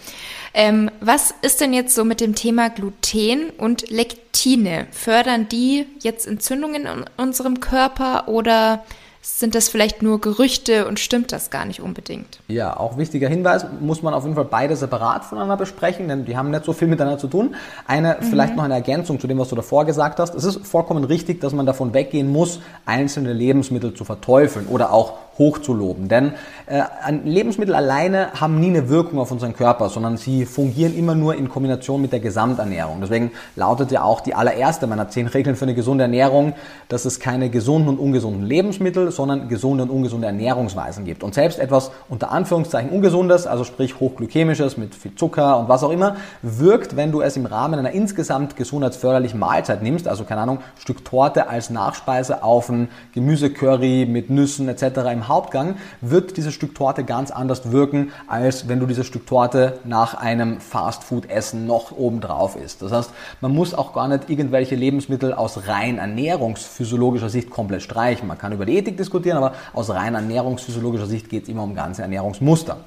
Ähm, 0.55 0.91
was 1.01 1.35
ist 1.43 1.61
denn 1.61 1.75
jetzt 1.75 1.95
so 1.95 2.05
mit 2.05 2.21
dem 2.21 2.35
Thema 2.35 2.71
Gluten 2.71 3.51
und 3.59 3.91
Lektine? 3.91 4.87
Fördern 4.93 5.49
die 5.49 5.87
jetzt 6.01 6.27
Entzündungen 6.27 6.87
in 6.87 7.05
unserem 7.17 7.61
Körper 7.61 8.14
oder 8.23 8.83
sind 9.27 9.55
das 9.55 9.71
vielleicht 9.71 10.03
nur 10.03 10.21
Gerüchte 10.21 10.87
und 10.87 11.01
stimmt 11.01 11.33
das 11.33 11.49
gar 11.49 11.65
nicht 11.65 11.81
unbedingt? 11.81 12.41
Ja, 12.47 12.77
auch 12.77 12.99
wichtiger 12.99 13.27
Hinweis, 13.27 13.65
muss 13.81 14.03
man 14.03 14.13
auf 14.13 14.25
jeden 14.25 14.35
Fall 14.35 14.45
beide 14.45 14.77
separat 14.77 15.25
voneinander 15.25 15.57
besprechen, 15.57 16.09
denn 16.09 16.27
die 16.27 16.37
haben 16.37 16.51
nicht 16.51 16.67
so 16.67 16.75
viel 16.75 16.89
miteinander 16.89 17.19
zu 17.19 17.29
tun. 17.29 17.55
Eine, 17.87 18.19
mhm. 18.21 18.25
vielleicht 18.25 18.55
noch 18.55 18.65
eine 18.65 18.75
Ergänzung 18.75 19.19
zu 19.19 19.27
dem, 19.27 19.39
was 19.39 19.49
du 19.49 19.57
davor 19.57 19.87
gesagt 19.87 20.19
hast. 20.21 20.35
Es 20.35 20.45
ist 20.45 20.67
vollkommen 20.67 21.05
richtig, 21.05 21.41
dass 21.41 21.55
man 21.55 21.65
davon 21.65 21.95
weggehen 21.95 22.31
muss, 22.31 22.61
einzelne 22.85 23.33
Lebensmittel 23.33 23.95
zu 23.95 24.05
verteufeln 24.05 24.67
oder 24.67 24.93
auch 24.93 25.15
hochzuloben. 25.39 26.09
Denn 26.09 26.33
äh, 26.67 26.83
Lebensmittel 27.25 27.75
alleine 27.75 28.29
haben 28.41 28.61
nie 28.61 28.69
eine 28.69 28.89
Wirkung 28.89 29.19
auf 29.19 29.31
unseren 29.31 29.55
Körper, 29.55 29.89
sondern 29.89 30.17
sie 30.17 30.47
fungieren 30.47 30.97
immer 30.97 31.15
nur 31.15 31.35
in 31.35 31.49
Kombination 31.49 32.01
mit 32.01 32.13
der 32.13 32.21
Gesamternährung. 32.21 33.01
Deswegen 33.01 33.31
lautet 33.57 33.91
ja 33.91 34.03
auch 34.03 34.21
die 34.21 34.35
allererste 34.35 34.87
meiner 34.87 35.09
zehn 35.09 35.27
Regeln 35.27 35.57
für 35.57 35.65
eine 35.65 35.75
gesunde 35.75 36.05
Ernährung, 36.05 36.55
dass 36.89 37.05
es 37.05 37.21
keine 37.21 37.51
gesunden 37.51 37.89
und 37.89 37.99
ungesunden 37.99 38.45
Lebensmittel, 38.45 39.11
sondern 39.11 39.49
gesunde 39.49 39.85
und 39.85 39.91
ungesunde 39.91 40.27
Ernährungsweisen 40.27 41.05
gibt. 41.05 41.23
Und 41.23 41.35
selbst 41.35 41.59
etwas 41.59 41.91
unter 42.09 42.31
Anführungszeichen 42.31 42.91
ungesundes, 42.91 43.47
also 43.47 43.65
sprich 43.65 44.01
hochglykämisches 44.01 44.77
mit 44.77 44.95
viel 44.95 45.15
Zucker 45.15 45.59
und 45.59 45.69
was 45.69 45.83
auch 45.83 45.91
immer, 45.91 46.17
wirkt, 46.43 46.97
wenn 46.97 47.13
du 47.13 47.21
es 47.21 47.37
im 47.37 47.47
Rahmen 47.47 47.79
einer 47.79 47.93
insgesamt 47.93 48.57
gesundheitsförderlichen 48.57 49.39
Mahlzeit 49.39 49.83
nimmst, 49.83 50.09
also 50.09 50.25
keine 50.25 50.43
Ahnung, 50.43 50.59
Stück 50.79 51.05
Torte 51.05 51.49
als 51.49 51.71
Nachspeise 51.71 52.43
auf 52.43 52.69
ein 52.69 52.89
Gemüsecurry 53.13 54.07
mit 54.07 54.31
Nüssen 54.31 54.69
etc. 54.69 54.83
im 55.13 55.24
Hauptgang, 55.29 55.77
wird 56.01 56.37
dieses 56.37 56.55
Stück 56.55 56.75
Torte 56.75 57.05
ganz 57.05 57.31
anders 57.31 57.73
wirken, 57.73 58.13
als 58.27 58.69
wenn 58.69 58.81
du 58.81 58.87
dieses 58.87 59.07
Stück 59.07 59.27
Torte 59.27 59.79
nach 59.85 60.15
einem 60.15 60.61
Fastfood-Essen 60.61 61.67
noch 61.67 61.93
obendrauf 61.93 62.57
isst. 62.57 62.83
Das 62.83 62.93
heißt, 62.93 63.11
man 63.41 63.53
muss 63.53 63.75
auch 63.75 63.93
gar 63.93 64.09
nicht 64.09 64.31
irgendwelche 64.31 64.75
Lebensmittel 64.75 65.33
aus 65.33 65.67
rein 65.67 65.99
ernährungsphysiologischer 65.99 67.29
Sicht 67.29 67.51
komplett 67.51 67.83
streichen. 67.83 68.29
Man 68.29 68.39
kann 68.39 68.53
über 68.53 68.67
die 68.67 68.77
Ethik 68.77 68.97
diskutieren, 68.97 69.37
aber 69.37 69.53
aus 69.73 69.91
rein 69.91 70.15
ernährungsphysiologischer 70.15 71.07
Sicht 71.07 71.29
geht 71.29 71.45
es 71.45 71.49
immer 71.49 71.63
um 71.63 71.75
ganze 71.75 72.03
Ernährungsmuster. 72.03 72.79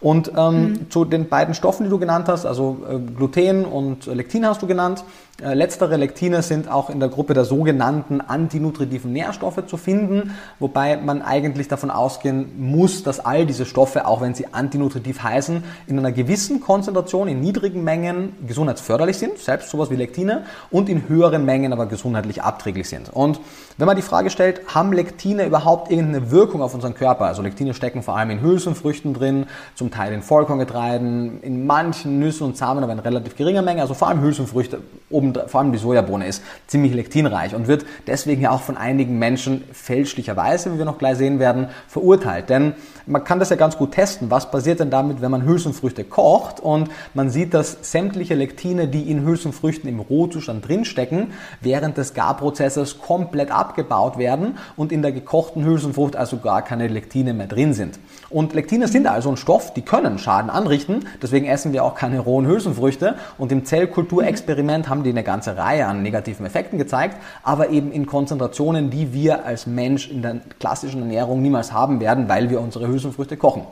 Und 0.00 0.32
ähm, 0.36 0.60
mhm. 0.60 0.90
zu 0.90 1.04
den 1.04 1.28
beiden 1.28 1.54
Stoffen, 1.54 1.84
die 1.84 1.90
du 1.90 1.98
genannt 1.98 2.28
hast, 2.28 2.46
also 2.46 2.78
äh, 2.88 2.98
Gluten 2.98 3.64
und 3.64 4.06
Lektin 4.06 4.46
hast 4.46 4.62
du 4.62 4.66
genannt, 4.66 5.04
äh, 5.42 5.52
letztere 5.52 5.96
Lektine 5.96 6.42
sind 6.42 6.70
auch 6.70 6.88
in 6.88 6.98
der 6.98 7.08
Gruppe 7.10 7.34
der 7.34 7.44
sogenannten 7.44 8.20
antinutritiven 8.20 9.12
Nährstoffe 9.12 9.66
zu 9.66 9.76
finden, 9.76 10.34
wobei 10.58 10.96
man 10.96 11.20
eigentlich 11.20 11.68
davon 11.68 11.85
ausgehen 11.90 12.52
muss, 12.58 13.02
dass 13.02 13.20
all 13.20 13.46
diese 13.46 13.66
Stoffe, 13.66 14.06
auch 14.06 14.20
wenn 14.20 14.34
sie 14.34 14.52
antinutritiv 14.52 15.22
heißen, 15.22 15.62
in 15.86 15.98
einer 15.98 16.12
gewissen 16.12 16.60
Konzentration, 16.60 17.28
in 17.28 17.40
niedrigen 17.40 17.84
Mengen 17.84 18.34
gesundheitsförderlich 18.46 19.18
sind, 19.18 19.38
selbst 19.38 19.70
sowas 19.70 19.90
wie 19.90 19.96
Lektine, 19.96 20.44
und 20.70 20.88
in 20.88 21.08
höheren 21.08 21.44
Mengen 21.44 21.72
aber 21.72 21.86
gesundheitlich 21.86 22.42
abträglich 22.42 22.88
sind. 22.88 23.10
Und 23.10 23.40
wenn 23.78 23.86
man 23.86 23.96
die 23.96 24.02
Frage 24.02 24.30
stellt, 24.30 24.62
haben 24.74 24.92
Lektine 24.92 25.46
überhaupt 25.46 25.90
irgendeine 25.90 26.30
Wirkung 26.30 26.62
auf 26.62 26.74
unseren 26.74 26.94
Körper? 26.94 27.26
Also 27.26 27.42
Lektine 27.42 27.74
stecken 27.74 28.02
vor 28.02 28.16
allem 28.16 28.30
in 28.30 28.40
Hülsenfrüchten 28.40 29.12
drin, 29.12 29.46
zum 29.74 29.90
Teil 29.90 30.12
in 30.12 30.22
Vollkorngetreiden, 30.22 31.42
in 31.42 31.66
manchen 31.66 32.18
Nüssen 32.18 32.46
und 32.46 32.56
Samen, 32.56 32.82
aber 32.82 32.92
in 32.92 32.98
relativ 32.98 33.36
geringer 33.36 33.62
Menge, 33.62 33.82
also 33.82 33.94
vor 33.94 34.08
allem 34.08 34.22
Hülsenfrüchte 34.22 34.80
oben, 35.10 35.34
vor 35.46 35.60
allem 35.60 35.72
die 35.72 35.78
Sojabohne 35.78 36.26
ist 36.26 36.42
ziemlich 36.66 36.94
lektinreich 36.94 37.54
und 37.54 37.68
wird 37.68 37.84
deswegen 38.06 38.42
ja 38.42 38.50
auch 38.50 38.62
von 38.62 38.76
einigen 38.76 39.18
Menschen 39.18 39.62
fälschlicherweise, 39.72 40.72
wie 40.72 40.78
wir 40.78 40.84
noch 40.84 40.98
gleich 40.98 41.18
sehen 41.18 41.38
werden, 41.38 41.68
verurteilt. 41.88 42.48
Denn 42.48 42.74
man 43.06 43.24
kann 43.24 43.38
das 43.38 43.50
ja 43.50 43.56
ganz 43.56 43.76
gut 43.76 43.92
testen. 43.92 44.30
Was 44.30 44.50
passiert 44.50 44.80
denn 44.80 44.90
damit, 44.90 45.20
wenn 45.20 45.30
man 45.30 45.44
Hülsenfrüchte 45.44 46.04
kocht 46.04 46.60
und 46.60 46.90
man 47.14 47.30
sieht, 47.30 47.54
dass 47.54 47.78
sämtliche 47.82 48.34
Lektine, 48.34 48.88
die 48.88 49.10
in 49.10 49.24
Hülsenfrüchten 49.24 49.88
im 49.88 50.00
Rohzustand 50.00 50.66
drinstecken, 50.66 51.32
während 51.60 51.96
des 51.96 52.14
Garprozesses 52.14 52.98
komplett 52.98 53.50
abgebaut 53.50 54.18
werden 54.18 54.58
und 54.76 54.92
in 54.92 55.02
der 55.02 55.12
gekochten 55.12 55.64
Hülsenfrucht 55.64 56.16
also 56.16 56.38
gar 56.38 56.62
keine 56.62 56.88
Lektine 56.88 57.32
mehr 57.32 57.46
drin 57.46 57.74
sind. 57.74 57.98
Und 58.28 58.54
Lektine 58.54 58.88
sind 58.88 59.06
also 59.06 59.30
ein 59.30 59.36
Stoff, 59.36 59.72
die 59.72 59.82
können 59.82 60.18
Schaden 60.18 60.50
anrichten. 60.50 61.06
Deswegen 61.22 61.46
essen 61.46 61.72
wir 61.72 61.84
auch 61.84 61.94
keine 61.94 62.18
rohen 62.18 62.46
Hülsenfrüchte. 62.46 63.14
Und 63.38 63.52
im 63.52 63.64
Zellkulturexperiment 63.64 64.88
haben 64.88 65.04
die 65.04 65.10
eine 65.10 65.22
ganze 65.22 65.56
Reihe 65.56 65.86
an 65.86 66.02
negativen 66.02 66.44
Effekten 66.44 66.78
gezeigt, 66.78 67.16
aber 67.42 67.70
eben 67.70 67.92
in 67.92 68.06
Konzentrationen, 68.06 68.90
die 68.90 69.12
wir 69.12 69.44
als 69.44 69.66
Mensch 69.66 70.10
in 70.10 70.22
der 70.22 70.36
klassischen 70.58 71.02
Ernährung 71.02 71.40
niemals 71.40 71.65
haben 71.72 72.00
werden, 72.00 72.28
weil 72.28 72.50
wir 72.50 72.60
unsere 72.60 72.88
Hülsenfrüchte 72.88 73.36
kochen. 73.36 73.62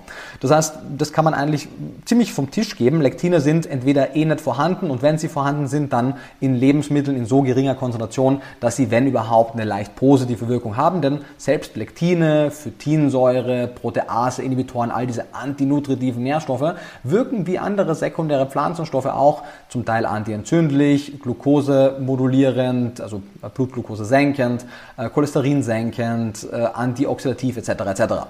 Das 0.40 0.50
heißt, 0.50 0.78
das 0.96 1.12
kann 1.12 1.24
man 1.24 1.34
eigentlich 1.34 1.68
ziemlich 2.04 2.32
vom 2.32 2.50
Tisch 2.50 2.76
geben. 2.76 3.00
Lektine 3.00 3.40
sind 3.40 3.66
entweder 3.66 4.16
eh 4.16 4.24
nicht 4.24 4.40
vorhanden 4.40 4.90
und 4.90 5.02
wenn 5.02 5.18
sie 5.18 5.28
vorhanden 5.28 5.66
sind, 5.66 5.92
dann 5.92 6.14
in 6.40 6.54
Lebensmitteln 6.54 7.16
in 7.16 7.26
so 7.26 7.42
geringer 7.42 7.74
Konzentration, 7.74 8.42
dass 8.60 8.76
sie, 8.76 8.90
wenn 8.90 9.06
überhaupt, 9.06 9.54
eine 9.54 9.64
leicht 9.64 9.96
positive 9.96 10.48
Wirkung 10.48 10.76
haben. 10.76 11.02
Denn 11.02 11.20
selbst 11.36 11.76
Lektine, 11.76 12.50
Phytinsäure, 12.50 13.68
Protease, 13.68 14.42
Inhibitoren, 14.42 14.90
all 14.90 15.06
diese 15.06 15.26
antinutritiven 15.32 16.22
Nährstoffe 16.22 16.74
wirken 17.02 17.46
wie 17.46 17.58
andere 17.58 17.94
sekundäre 17.94 18.46
Pflanzenstoffe 18.46 19.06
auch, 19.06 19.42
zum 19.68 19.84
Teil 19.84 20.06
antientzündlich, 20.06 21.20
Glucose 21.20 21.96
modulierend, 22.00 23.00
also 23.00 23.22
Blutglucose 23.54 24.04
senkend, 24.04 24.64
äh, 24.96 25.08
Cholesterin 25.08 25.62
senkend, 25.62 26.46
äh, 26.50 26.56
antioxidativ 26.56 27.56
etc. 27.56 27.83
etc. 27.86 28.26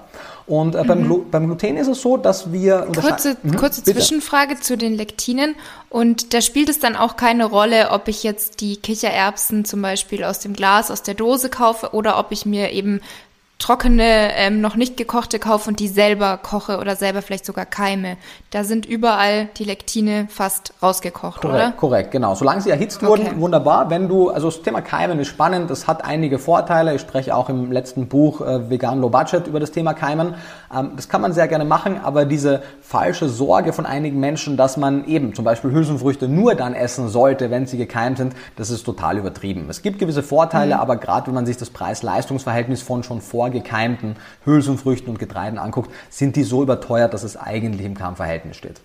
Und 0.47 0.75
äh, 0.75 0.83
mhm. 0.83 0.87
beim, 0.87 1.03
Glu 1.03 1.25
beim 1.29 1.45
Gluten 1.45 1.77
ist 1.77 1.87
es 1.87 2.01
so, 2.01 2.17
dass 2.17 2.51
wir 2.51 2.87
kurze, 2.99 3.37
mhm, 3.41 3.55
kurze 3.55 3.83
Zwischenfrage 3.83 4.59
zu 4.59 4.77
den 4.77 4.95
Lektinen 4.95 5.55
und 5.89 6.33
da 6.33 6.41
spielt 6.41 6.69
es 6.69 6.79
dann 6.79 6.95
auch 6.95 7.15
keine 7.15 7.45
Rolle, 7.45 7.91
ob 7.91 8.07
ich 8.07 8.23
jetzt 8.23 8.61
die 8.61 8.77
Kichererbsen 8.77 9.65
zum 9.65 9.81
Beispiel 9.81 10.23
aus 10.23 10.39
dem 10.39 10.53
Glas, 10.53 10.91
aus 10.91 11.01
der 11.03 11.15
Dose 11.15 11.49
kaufe 11.49 11.93
oder 11.93 12.19
ob 12.19 12.31
ich 12.31 12.45
mir 12.45 12.71
eben 12.71 13.01
trockene, 13.57 14.35
ähm, 14.35 14.59
noch 14.59 14.75
nicht 14.75 14.97
gekochte 14.97 15.39
kaufe 15.39 15.69
und 15.69 15.79
die 15.79 15.87
selber 15.87 16.37
koche 16.37 16.77
oder 16.77 16.95
selber 16.95 17.21
vielleicht 17.21 17.45
sogar 17.45 17.65
keime. 17.65 18.17
Da 18.51 18.65
sind 18.65 18.85
überall 18.85 19.47
die 19.57 19.63
Lektine 19.63 20.27
fast 20.29 20.73
rausgekocht, 20.83 21.41
korrekt, 21.41 21.55
oder? 21.55 21.71
Korrekt, 21.71 22.11
genau. 22.11 22.35
Solange 22.35 22.61
sie 22.61 22.69
erhitzt 22.69 22.97
okay. 22.97 23.07
wurden, 23.07 23.39
wunderbar. 23.39 23.89
Wenn 23.89 24.09
du, 24.09 24.29
also 24.29 24.49
das 24.49 24.61
Thema 24.61 24.81
Keimen 24.81 25.19
ist 25.19 25.29
spannend, 25.29 25.69
das 25.69 25.87
hat 25.87 26.03
einige 26.03 26.37
Vorteile. 26.37 26.95
Ich 26.95 27.01
spreche 27.01 27.33
auch 27.33 27.49
im 27.49 27.71
letzten 27.71 28.07
Buch 28.07 28.41
äh, 28.41 28.69
Vegan 28.69 28.99
Low 28.99 29.09
Budget 29.09 29.47
über 29.47 29.61
das 29.61 29.71
Thema 29.71 29.93
Keimen. 29.93 30.35
Ähm, 30.75 30.91
das 30.97 31.07
kann 31.07 31.21
man 31.21 31.31
sehr 31.31 31.47
gerne 31.47 31.65
machen, 31.65 31.99
aber 32.03 32.25
diese 32.25 32.61
falsche 32.81 33.29
Sorge 33.29 33.71
von 33.71 33.85
einigen 33.85 34.19
Menschen, 34.19 34.57
dass 34.57 34.75
man 34.75 35.05
eben 35.05 35.33
zum 35.33 35.45
Beispiel 35.45 35.71
Hülsenfrüchte 35.71 36.27
nur 36.27 36.55
dann 36.55 36.75
essen 36.75 37.07
sollte, 37.07 37.51
wenn 37.51 37.67
sie 37.67 37.77
gekeimt 37.77 38.17
sind, 38.17 38.35
das 38.57 38.69
ist 38.69 38.83
total 38.83 39.17
übertrieben. 39.17 39.67
Es 39.69 39.81
gibt 39.81 39.97
gewisse 39.97 40.23
Vorteile, 40.23 40.75
mhm. 40.75 40.81
aber 40.81 40.97
gerade 40.97 41.27
wenn 41.27 41.35
man 41.35 41.45
sich 41.45 41.55
das 41.55 41.69
Preis-Leistungs-Verhältnis 41.69 42.81
von 42.81 43.03
schon 43.03 43.21
vor 43.21 43.44
vorgekeimten 43.45 44.15
Hülsenfrüchten 44.43 45.09
und 45.09 45.19
Getreiden 45.19 45.59
anguckt, 45.59 45.91
sind 46.09 46.35
die 46.35 46.43
so 46.43 46.63
überteuert, 46.63 47.13
dass 47.13 47.23
es 47.23 47.37
eigentlich 47.37 47.85
im 47.85 47.95
Kammverhältnis 47.95 48.57
steht. 48.57 48.81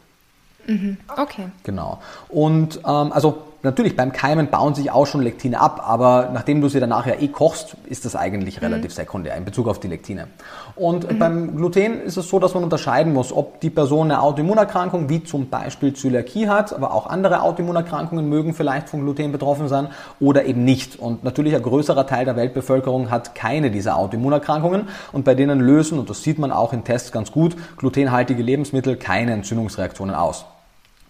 Mhm. 0.67 0.99
Okay. 1.17 1.49
Genau. 1.64 2.00
Und 2.29 2.79
ähm, 2.79 3.12
also 3.12 3.43
natürlich 3.62 3.97
beim 3.97 4.12
Keimen 4.12 4.49
bauen 4.49 4.75
sich 4.75 4.90
auch 4.90 5.07
schon 5.07 5.23
Lektine 5.23 5.61
ab, 5.61 5.83
aber 5.87 6.31
nachdem 6.33 6.61
du 6.61 6.69
sie 6.69 6.81
danach 6.81 7.07
ja 7.07 7.14
eh 7.19 7.29
kochst, 7.29 7.76
ist 7.87 8.05
das 8.05 8.17
eigentlich 8.17 8.57
mhm. 8.61 8.67
relativ 8.67 8.93
sekundär 8.93 9.37
in 9.37 9.45
Bezug 9.45 9.69
auf 9.69 9.81
die 9.81 9.88
Lektine. 9.88 10.29
Und 10.76 11.11
mhm. 11.11 11.19
beim 11.19 11.57
Gluten 11.57 12.00
ist 12.02 12.17
es 12.17 12.29
so, 12.29 12.38
dass 12.38 12.55
man 12.55 12.64
unterscheiden 12.64 13.12
muss, 13.12 13.33
ob 13.33 13.61
die 13.61 13.71
Person 13.71 14.11
eine 14.11 14.23
Autoimmunerkrankung 14.23 15.09
wie 15.09 15.23
zum 15.25 15.49
Beispiel 15.49 15.93
Zöliakie 15.93 16.49
hat, 16.49 16.73
aber 16.73 16.95
auch 16.95 17.07
andere 17.07 17.43
Autoimmunerkrankungen 17.43 18.29
mögen 18.29 18.55
vielleicht 18.55 18.88
von 18.88 19.00
Gluten 19.00 19.33
betroffen 19.33 19.69
sein 19.69 19.88
oder 20.21 20.45
eben 20.45 20.64
nicht. 20.64 20.99
Und 20.99 21.25
natürlich 21.25 21.55
ein 21.55 21.62
größerer 21.62 22.07
Teil 22.07 22.25
der 22.25 22.37
Weltbevölkerung 22.37 23.11
hat 23.11 23.35
keine 23.35 23.71
dieser 23.71 23.97
Autoimmunerkrankungen 23.97 24.88
und 25.12 25.25
bei 25.25 25.35
denen 25.35 25.61
lösen, 25.61 25.99
und 25.99 26.09
das 26.09 26.23
sieht 26.23 26.38
man 26.38 26.52
auch 26.52 26.73
in 26.73 26.85
Tests 26.85 27.12
ganz 27.12 27.33
gut, 27.33 27.57
glutenhaltige 27.76 28.43
Lebensmittel 28.43 28.97
keine 28.97 29.33
Entzündungsreaktionen 29.33 30.14
aus. 30.14 30.45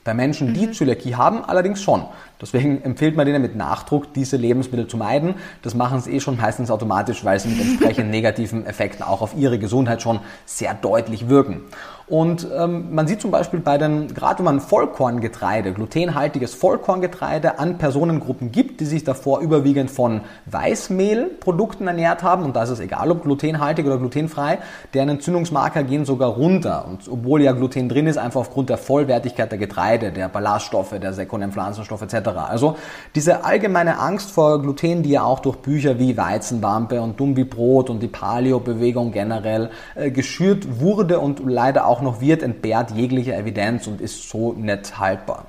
Bei 0.03 0.15
Menschen, 0.15 0.55
die 0.55 0.67
mhm. 0.67 0.73
Zöliakie 0.73 1.15
haben, 1.15 1.45
allerdings 1.45 1.83
schon. 1.83 2.05
Deswegen 2.41 2.83
empfiehlt 2.83 3.17
man 3.17 3.27
denen 3.27 3.43
mit 3.43 3.57
Nachdruck, 3.57 4.15
diese 4.15 4.37
Lebensmittel 4.37 4.87
zu 4.87 4.97
meiden. 4.97 5.35
Das 5.63 5.75
machen 5.75 6.01
sie 6.01 6.13
eh 6.13 6.21
schon 6.21 6.37
meistens 6.37 6.71
automatisch, 6.71 7.25
weil 7.25 7.39
sie 7.39 7.49
mit 7.49 7.61
entsprechenden 7.61 8.11
negativen 8.11 8.67
Effekten 8.67 9.03
auch 9.03 9.21
auf 9.21 9.37
ihre 9.37 9.59
Gesundheit 9.59 10.03
schon 10.03 10.21
sehr 10.47 10.75
deutlich 10.75 11.29
wirken. 11.29 11.63
Und 12.11 12.49
ähm, 12.53 12.93
man 12.93 13.07
sieht 13.07 13.21
zum 13.21 13.31
Beispiel 13.31 13.61
bei 13.61 13.79
den, 13.79 14.13
gerade 14.13 14.39
wenn 14.39 14.45
man 14.47 14.61
Vollkorngetreide, 14.61 15.73
glutenhaltiges 15.73 16.55
Vollkorngetreide 16.55 17.61
an 17.61 17.79
Personengruppen 17.79 18.51
gibt, 18.51 18.81
die 18.81 18.85
sich 18.85 19.05
davor 19.05 19.39
überwiegend 19.39 19.93
von 19.93 20.23
Weißmehlprodukten 20.47 21.87
ernährt 21.87 22.25
haben, 22.25 22.45
und 22.45 22.57
da 22.57 22.65
ist 22.65 22.71
es 22.71 22.81
egal, 22.81 23.13
ob 23.13 23.23
glutenhaltig 23.23 23.87
oder 23.87 23.97
glutenfrei, 23.97 24.59
deren 24.93 25.09
Entzündungsmarker 25.11 25.85
gehen 25.85 26.05
sogar 26.05 26.31
runter. 26.31 26.85
Und 26.89 27.09
obwohl 27.09 27.43
ja 27.43 27.53
Gluten 27.53 27.89
drin 27.89 28.09
ist, 28.09 28.19
einfach 28.19 28.41
aufgrund 28.41 28.71
der 28.71 28.79
Vollwertigkeit 28.79 29.53
der 29.53 29.61
Getreide, 29.61 30.11
der 30.11 30.29
Ballaststoffe, 30.29 30.99
der 31.01 31.13
sekundären 31.13 31.53
Pflanzenstoffe 31.53 32.03
etc. 32.03 32.30
Also 32.39 32.77
diese 33.15 33.45
allgemeine 33.45 33.99
Angst 33.99 34.31
vor 34.31 34.61
Gluten, 34.63 35.03
die 35.03 35.11
ja 35.11 35.23
auch 35.23 35.41
durch 35.41 35.57
Bücher 35.57 35.99
wie 35.99 36.17
Weizenwampe 36.17 37.01
und 37.01 37.19
Dumm 37.19 37.37
wie 37.37 37.45
Brot 37.45 37.91
und 37.91 38.01
die 38.01 38.09
Paleo-Bewegung 38.09 39.13
generell 39.13 39.71
äh, 39.95 40.11
geschürt 40.11 40.81
wurde 40.81 41.21
und 41.21 41.41
leider 41.45 41.87
auch 41.87 42.03
noch 42.03 42.21
wird, 42.21 42.43
entbehrt 42.43 42.93
jeglicher 42.93 43.37
Evidenz 43.37 43.87
und 43.87 44.01
ist 44.01 44.29
so 44.29 44.53
nicht 44.53 44.99
haltbar. 44.99 45.47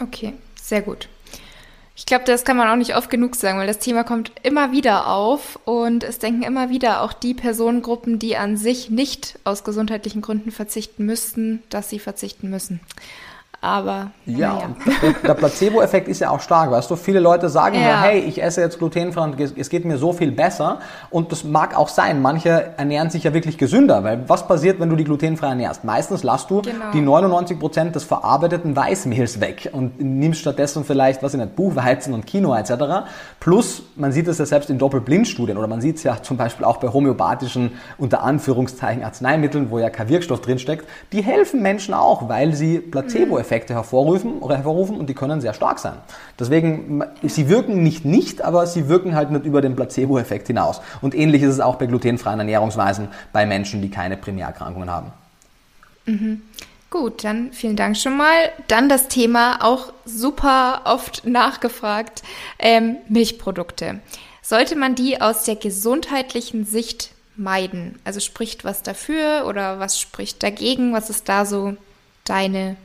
Okay, 0.00 0.34
sehr 0.54 0.82
gut. 0.82 1.08
Ich 1.94 2.06
glaube, 2.06 2.24
das 2.24 2.44
kann 2.44 2.56
man 2.56 2.68
auch 2.68 2.76
nicht 2.76 2.96
oft 2.96 3.10
genug 3.10 3.36
sagen, 3.36 3.58
weil 3.58 3.66
das 3.66 3.78
Thema 3.78 4.02
kommt 4.02 4.32
immer 4.42 4.72
wieder 4.72 5.08
auf 5.08 5.58
und 5.64 6.04
es 6.04 6.18
denken 6.18 6.42
immer 6.42 6.70
wieder 6.70 7.02
auch 7.02 7.12
die 7.12 7.34
Personengruppen, 7.34 8.18
die 8.18 8.36
an 8.36 8.56
sich 8.56 8.90
nicht 8.90 9.38
aus 9.44 9.62
gesundheitlichen 9.62 10.22
Gründen 10.22 10.50
verzichten 10.50 11.04
müssten, 11.04 11.62
dass 11.68 11.90
sie 11.90 11.98
verzichten 11.98 12.48
müssen. 12.48 12.80
Aber 13.64 14.10
ja, 14.26 14.58
ja. 14.58 15.12
der 15.22 15.34
Placebo-Effekt 15.34 16.08
ist 16.08 16.18
ja 16.18 16.30
auch 16.30 16.40
stark, 16.40 16.72
weißt 16.72 16.90
du. 16.90 16.96
Viele 16.96 17.20
Leute 17.20 17.48
sagen 17.48 17.76
ja. 17.76 18.02
hey, 18.02 18.18
ich 18.18 18.42
esse 18.42 18.60
jetzt 18.60 18.80
glutenfrei 18.80 19.20
und 19.22 19.38
es 19.38 19.70
geht 19.70 19.84
mir 19.84 19.98
so 19.98 20.12
viel 20.12 20.32
besser. 20.32 20.80
Und 21.10 21.30
das 21.30 21.44
mag 21.44 21.76
auch 21.76 21.88
sein. 21.88 22.20
Manche 22.20 22.70
ernähren 22.76 23.10
sich 23.10 23.22
ja 23.22 23.32
wirklich 23.32 23.58
gesünder, 23.58 24.02
weil 24.02 24.28
was 24.28 24.48
passiert, 24.48 24.80
wenn 24.80 24.90
du 24.90 24.96
die 24.96 25.04
glutenfrei 25.04 25.50
ernährst? 25.50 25.84
Meistens 25.84 26.24
lässt 26.24 26.50
du 26.50 26.62
genau. 26.62 26.90
die 26.92 27.00
99 27.00 27.60
Prozent 27.60 27.94
des 27.94 28.02
verarbeiteten 28.02 28.74
Weißmehls 28.74 29.40
weg 29.40 29.70
und 29.72 30.00
nimmst 30.00 30.40
stattdessen 30.40 30.82
vielleicht, 30.84 31.22
was 31.22 31.34
ich 31.34 31.38
nicht, 31.38 31.54
Buchweizen 31.54 32.14
und 32.14 32.26
Quinoa 32.26 32.58
etc. 32.58 32.72
Plus, 33.38 33.84
man 33.94 34.10
sieht 34.10 34.26
es 34.26 34.38
ja 34.38 34.46
selbst 34.46 34.70
in 34.70 34.78
Doppelblindstudien 34.78 35.56
oder 35.56 35.68
man 35.68 35.80
sieht 35.80 35.98
es 35.98 36.02
ja 36.02 36.20
zum 36.20 36.36
Beispiel 36.36 36.66
auch 36.66 36.78
bei 36.78 36.88
homöopathischen, 36.88 37.70
unter 37.96 38.24
Anführungszeichen, 38.24 39.04
Arzneimitteln, 39.04 39.70
wo 39.70 39.78
ja 39.78 39.88
kein 39.88 40.08
Wirkstoff 40.08 40.40
drinsteckt. 40.40 40.84
Die 41.12 41.22
helfen 41.22 41.62
Menschen 41.62 41.94
auch, 41.94 42.28
weil 42.28 42.54
sie 42.54 42.80
Placebo-Effekt 42.80 43.51
Effekte 43.52 43.74
hervorrufen, 43.74 44.40
hervorrufen 44.48 44.96
und 44.96 45.10
die 45.10 45.14
können 45.14 45.42
sehr 45.42 45.52
stark 45.52 45.78
sein. 45.78 45.96
Deswegen, 46.38 47.04
sie 47.22 47.50
wirken 47.50 47.82
nicht 47.82 48.06
nicht, 48.06 48.40
aber 48.40 48.66
sie 48.66 48.88
wirken 48.88 49.14
halt 49.14 49.30
nicht 49.30 49.44
über 49.44 49.60
den 49.60 49.76
Placebo-Effekt 49.76 50.46
hinaus. 50.46 50.80
Und 51.02 51.14
ähnlich 51.14 51.42
ist 51.42 51.50
es 51.50 51.60
auch 51.60 51.74
bei 51.76 51.84
glutenfreien 51.84 52.38
Ernährungsweisen 52.38 53.08
bei 53.30 53.44
Menschen, 53.44 53.82
die 53.82 53.90
keine 53.90 54.16
Primärerkrankungen 54.16 54.90
haben. 54.90 55.12
Mhm. 56.06 56.40
Gut, 56.88 57.24
dann 57.24 57.52
vielen 57.52 57.76
Dank 57.76 57.98
schon 57.98 58.16
mal. 58.16 58.50
Dann 58.68 58.88
das 58.88 59.08
Thema, 59.08 59.62
auch 59.62 59.92
super 60.06 60.82
oft 60.84 61.26
nachgefragt, 61.26 62.22
ähm, 62.58 62.96
Milchprodukte. 63.08 64.00
Sollte 64.40 64.76
man 64.76 64.94
die 64.94 65.20
aus 65.20 65.44
der 65.44 65.56
gesundheitlichen 65.56 66.64
Sicht 66.64 67.10
meiden? 67.36 67.98
Also 68.04 68.20
spricht 68.20 68.64
was 68.64 68.82
dafür 68.82 69.44
oder 69.46 69.78
was 69.78 70.00
spricht 70.00 70.42
dagegen? 70.42 70.94
Was 70.94 71.10
ist 71.10 71.28
da 71.28 71.44
so 71.44 71.76
deine 72.24 72.76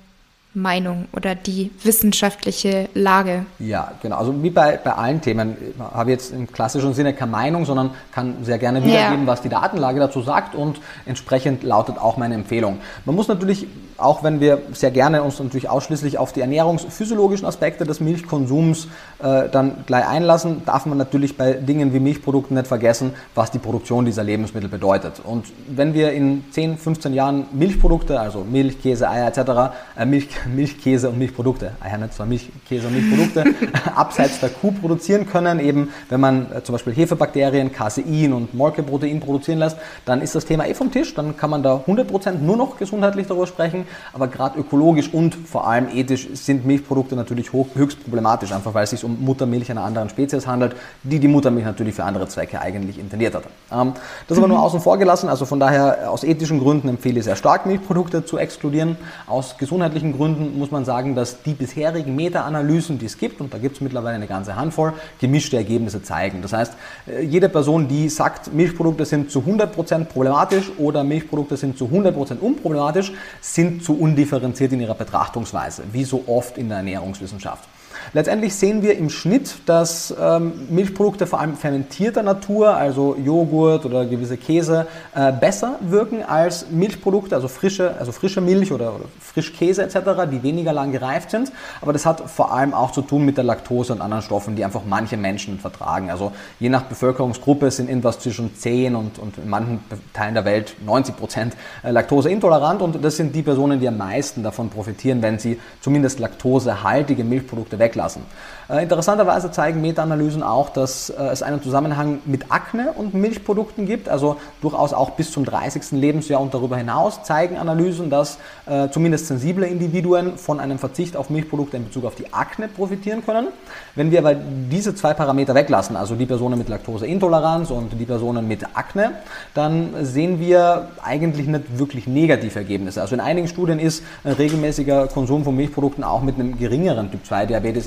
Meinung 0.58 1.08
oder 1.14 1.36
die 1.36 1.72
wissenschaftliche 1.84 2.90
Lage. 2.94 3.46
Ja, 3.60 3.92
genau. 4.02 4.18
Also 4.18 4.44
wie 4.44 4.50
bei, 4.50 4.78
bei 4.78 4.92
allen 4.94 5.22
Themen 5.22 5.56
habe 5.80 6.12
ich 6.12 6.18
jetzt 6.18 6.34
im 6.34 6.52
klassischen 6.52 6.94
Sinne 6.94 7.14
keine 7.14 7.32
Meinung, 7.32 7.66
sondern 7.66 7.92
kann 8.12 8.44
sehr 8.44 8.58
gerne 8.58 8.84
wiedergeben, 8.84 9.26
ja. 9.26 9.28
was 9.28 9.42
die 9.42 9.50
Datenlage 9.50 10.00
dazu 10.00 10.22
sagt 10.22 10.56
und 10.56 10.82
entsprechend 11.06 11.64
lautet 11.64 11.98
auch 12.00 12.18
meine 12.18 12.34
Empfehlung. 12.36 12.80
Man 13.06 13.16
muss 13.16 13.28
natürlich, 13.28 13.68
auch 13.98 14.24
wenn 14.24 14.40
wir 14.40 14.62
sehr 14.74 14.92
gerne 14.92 15.24
uns 15.24 15.40
natürlich 15.40 15.70
ausschließlich 15.70 16.18
auf 16.18 16.34
die 16.34 16.42
ernährungsphysiologischen 16.42 17.46
Aspekte 17.48 17.86
des 17.86 18.00
Milchkonsums 18.00 18.88
äh, 19.20 19.50
dann 19.50 19.84
gleich 19.86 20.08
einlassen, 20.08 20.62
darf 20.66 20.86
man 20.86 20.98
natürlich 20.98 21.38
bei 21.38 21.54
Dingen 21.54 21.94
wie 21.94 22.00
Milchprodukten 22.00 22.56
nicht 22.56 22.68
vergessen, 22.68 23.14
was 23.34 23.52
die 23.52 23.60
Produktion 23.60 24.06
dieser 24.06 24.24
Lebensmittel 24.24 24.70
bedeutet. 24.70 25.22
Und 25.24 25.46
wenn 25.68 25.94
wir 25.94 26.12
in 26.12 26.44
10, 26.52 26.78
15 26.78 27.14
Jahren 27.14 27.46
Milchprodukte, 27.52 28.20
also 28.20 28.44
Milch, 28.44 28.82
Käse, 28.82 29.10
Eier 29.10 29.28
etc., 29.28 29.74
äh, 29.98 30.06
Milch, 30.06 30.30
Milchkäse 30.56 31.10
und 31.10 31.18
Milchprodukte, 31.18 31.72
ja 31.84 31.98
nicht 31.98 32.14
zwar 32.14 32.26
Milchkäse 32.28 32.88
und 32.88 32.94
Milchprodukte, 32.94 33.44
abseits 33.96 34.40
der 34.40 34.50
Kuh 34.50 34.72
produzieren 34.72 35.28
können, 35.28 35.60
eben 35.60 35.90
wenn 36.10 36.20
man 36.20 36.52
äh, 36.52 36.64
zum 36.64 36.74
Beispiel 36.74 36.94
Hefebakterien, 36.94 37.72
Casein 37.72 38.34
und 38.34 38.54
Molkeprotein 38.54 39.20
produzieren 39.20 39.60
lässt, 39.60 39.78
dann 40.06 40.22
ist 40.22 40.36
das 40.36 40.46
Thema 40.46 40.68
eh 40.68 40.74
vom 40.74 40.92
Tisch, 40.92 41.16
dann 41.16 41.36
kann 41.36 41.50
man 41.50 41.64
da 41.64 41.84
100% 41.88 42.40
nur 42.40 42.58
noch 42.58 42.78
gesundheitlich 42.78 43.28
darüber 43.28 43.48
sprechen, 43.48 43.87
aber 44.14 44.28
gerade 44.28 44.60
ökologisch 44.60 45.14
und 45.14 45.36
vor 45.36 45.68
allem 45.68 45.88
ethisch 45.94 46.28
sind 46.34 46.66
Milchprodukte 46.66 47.16
natürlich 47.16 47.54
hoch, 47.54 47.68
höchst 47.76 48.02
problematisch, 48.04 48.52
einfach 48.52 48.74
weil 48.74 48.84
es 48.84 48.92
sich 48.92 49.04
um 49.04 49.24
Muttermilch 49.24 49.72
einer 49.72 49.84
anderen 49.84 50.10
Spezies 50.10 50.48
handelt, 50.48 50.76
die 51.04 51.20
die 51.20 51.28
Muttermilch 51.28 51.66
natürlich 51.66 51.96
für 51.96 52.04
andere 52.04 52.28
Zwecke 52.28 52.62
eigentlich 52.62 53.00
intendiert 53.00 53.36
hat. 53.36 53.44
Ähm, 53.72 53.94
das 54.28 54.38
aber 54.38 54.48
nur 54.48 54.60
außen 54.64 54.82
vor 54.82 54.98
gelassen, 54.98 55.30
also 55.30 55.46
von 55.46 55.60
daher 55.60 56.00
äh, 56.04 56.06
aus 56.06 56.24
ethischen 56.24 56.60
Gründen 56.60 56.90
empfehle 56.90 57.20
ich 57.20 57.26
sehr 57.26 57.36
stark 57.36 57.66
Milchprodukte 57.66 58.26
zu 58.26 58.38
exkludieren, 58.38 58.98
aus 59.28 59.58
gesundheitlichen 59.58 60.16
Gründen 60.16 60.58
muss 60.58 60.72
man 60.72 60.86
sagen, 60.86 61.16
dass 61.16 61.42
die 61.44 61.54
bisherigen 61.54 62.16
Meta-Analysen, 62.16 63.00
die 63.00 63.06
es 63.06 63.18
gibt, 63.18 63.42
und 63.42 63.54
da 63.54 63.58
gibt 63.58 63.76
es 63.76 63.82
mittlerweile 63.82 64.16
eine 64.16 64.28
ganze 64.28 64.56
Handvoll, 64.56 64.94
gemischte 65.20 65.58
Ergebnisse 65.58 66.02
zeigen. 66.04 66.42
Das 66.42 66.54
heißt, 66.54 66.74
äh, 67.08 67.24
jede 67.24 67.50
Person, 67.50 67.88
die 67.88 68.10
sagt, 68.10 68.54
Milchprodukte 68.54 69.06
sind 69.06 69.32
zu 69.32 69.40
100% 69.40 70.06
problematisch 70.06 70.72
oder 70.78 71.04
Milchprodukte 71.04 71.58
sind 71.58 71.78
zu 71.78 71.86
100% 71.86 72.40
unproblematisch, 72.40 73.12
sind 73.42 73.77
zu 73.80 73.98
undifferenziert 73.98 74.74
in 74.74 74.82
ihrer 74.82 74.96
Betrachtungsweise, 74.96 75.84
wie 75.92 76.04
so 76.04 76.24
oft 76.28 76.58
in 76.58 76.70
der 76.70 76.78
Ernährungswissenschaft. 76.78 77.68
Letztendlich 78.14 78.56
sehen 78.56 78.82
wir 78.82 78.98
im 78.98 79.10
Schnitt, 79.10 79.56
dass 79.66 80.16
ähm, 80.20 80.54
Milchprodukte 80.70 81.28
vor 81.28 81.42
allem 81.42 81.58
fermentierter 81.58 82.24
Natur, 82.24 82.76
also 82.76 83.16
Joghurt 83.16 83.86
oder 83.86 84.06
gewisse 84.06 84.38
Käse, 84.38 84.88
äh, 85.14 85.34
besser 85.34 85.78
wirken 85.82 86.24
als 86.24 86.70
Milchprodukte, 86.70 87.36
also 87.36 87.50
frische, 87.50 87.96
also 88.00 88.14
frische 88.14 88.40
Milch 88.40 88.72
oder, 88.72 88.96
oder 88.96 89.06
Frischkäse 89.20 89.84
etc., 89.84 89.98
die 90.32 90.42
weniger 90.42 90.72
lang 90.72 90.94
gereift 90.94 91.32
sind. 91.32 91.52
Aber 91.82 91.92
das 91.92 92.06
hat 92.06 92.30
vor 92.30 92.54
allem 92.54 92.74
auch 92.74 92.92
zu 92.92 93.02
tun 93.02 93.26
mit 93.26 93.36
der 93.38 93.44
Laktose 93.44 93.92
und 93.92 94.02
anderen 94.02 94.24
Stoffen, 94.24 94.56
die 94.56 94.64
einfach 94.64 94.84
manche 94.86 95.18
Menschen 95.18 95.60
vertragen. 95.60 96.10
Also 96.10 96.32
je 96.60 96.70
nach 96.70 96.84
Bevölkerungsgruppe 96.84 97.72
sind 97.72 97.90
irgendwas 97.90 98.20
zwischen 98.20 98.56
10 98.56 98.96
und, 98.96 99.20
und 99.20 99.38
in 99.38 99.50
manchen 99.50 99.80
Teilen 100.14 100.34
der 100.34 100.46
Welt 100.46 100.76
90 100.86 101.18
Prozent 101.18 101.58
äh, 101.84 101.92
Laktoseintolerant 101.92 102.82
und 102.82 103.04
das 103.04 103.18
sind 103.18 103.36
die 103.36 103.44
Personen, 103.44 103.82
die 103.82 103.88
am 103.88 103.98
meisten 103.98 104.44
davon 104.44 104.70
profitieren, 104.70 105.22
wenn 105.22 105.40
sie 105.40 105.60
zumindest 105.82 106.20
laktosehaltige 106.20 107.26
Milchprodukte 107.26 107.80
weglassen 107.80 107.97
lassen. 107.98 108.24
Äh, 108.70 108.84
interessanterweise 108.84 109.52
zeigen 109.52 109.82
Meta-Analysen 109.82 110.44
auch, 110.44 110.70
dass 110.70 111.10
äh, 111.10 111.24
es 111.24 111.42
einen 111.42 111.62
Zusammenhang 111.62 112.20
mit 112.26 112.52
Akne 112.52 112.92
und 112.96 113.14
Milchprodukten 113.14 113.86
gibt, 113.86 114.10
also 114.10 114.38
durchaus 114.62 114.94
auch 114.94 115.12
bis 115.12 115.32
zum 115.32 115.46
30. 115.46 115.92
Lebensjahr 115.92 116.42
und 116.42 116.54
darüber 116.54 116.78
hinaus 116.78 117.24
zeigen 117.24 117.58
Analysen, 117.58 118.10
dass 118.10 118.40
äh, 118.66 118.90
zumindest 118.90 119.28
sensible 119.28 119.66
Individuen 119.66 120.38
von 120.38 120.60
einem 120.60 120.80
Verzicht 120.80 121.16
auf 121.16 121.30
Milchprodukte 121.30 121.78
in 121.78 121.86
Bezug 121.86 122.06
auf 122.06 122.16
die 122.16 122.34
Akne 122.34 122.68
profitieren 122.68 123.26
können. 123.26 123.48
Wenn 123.96 124.12
wir 124.12 124.20
aber 124.20 124.36
diese 124.36 124.94
zwei 124.96 125.14
Parameter 125.14 125.56
weglassen, 125.56 125.96
also 125.96 126.16
die 126.16 126.26
Personen 126.26 126.58
mit 126.58 126.70
Laktoseintoleranz 126.70 127.72
und 127.72 128.00
die 128.00 128.06
Personen 128.06 128.48
mit 128.48 128.66
Akne, 128.76 129.14
dann 129.54 129.94
sehen 130.02 130.40
wir 130.40 130.90
eigentlich 131.04 131.48
nicht 131.48 131.80
wirklich 131.80 132.06
negative 132.06 132.60
Ergebnisse. 132.60 133.02
Also 133.02 133.16
in 133.16 133.22
einigen 133.22 133.48
Studien 133.48 133.80
ist 133.80 134.04
ein 134.24 134.34
regelmäßiger 134.34 135.08
Konsum 135.08 135.44
von 135.44 135.56
Milchprodukten 135.56 136.04
auch 136.04 136.22
mit 136.22 136.36
einem 136.36 136.58
geringeren 136.58 137.10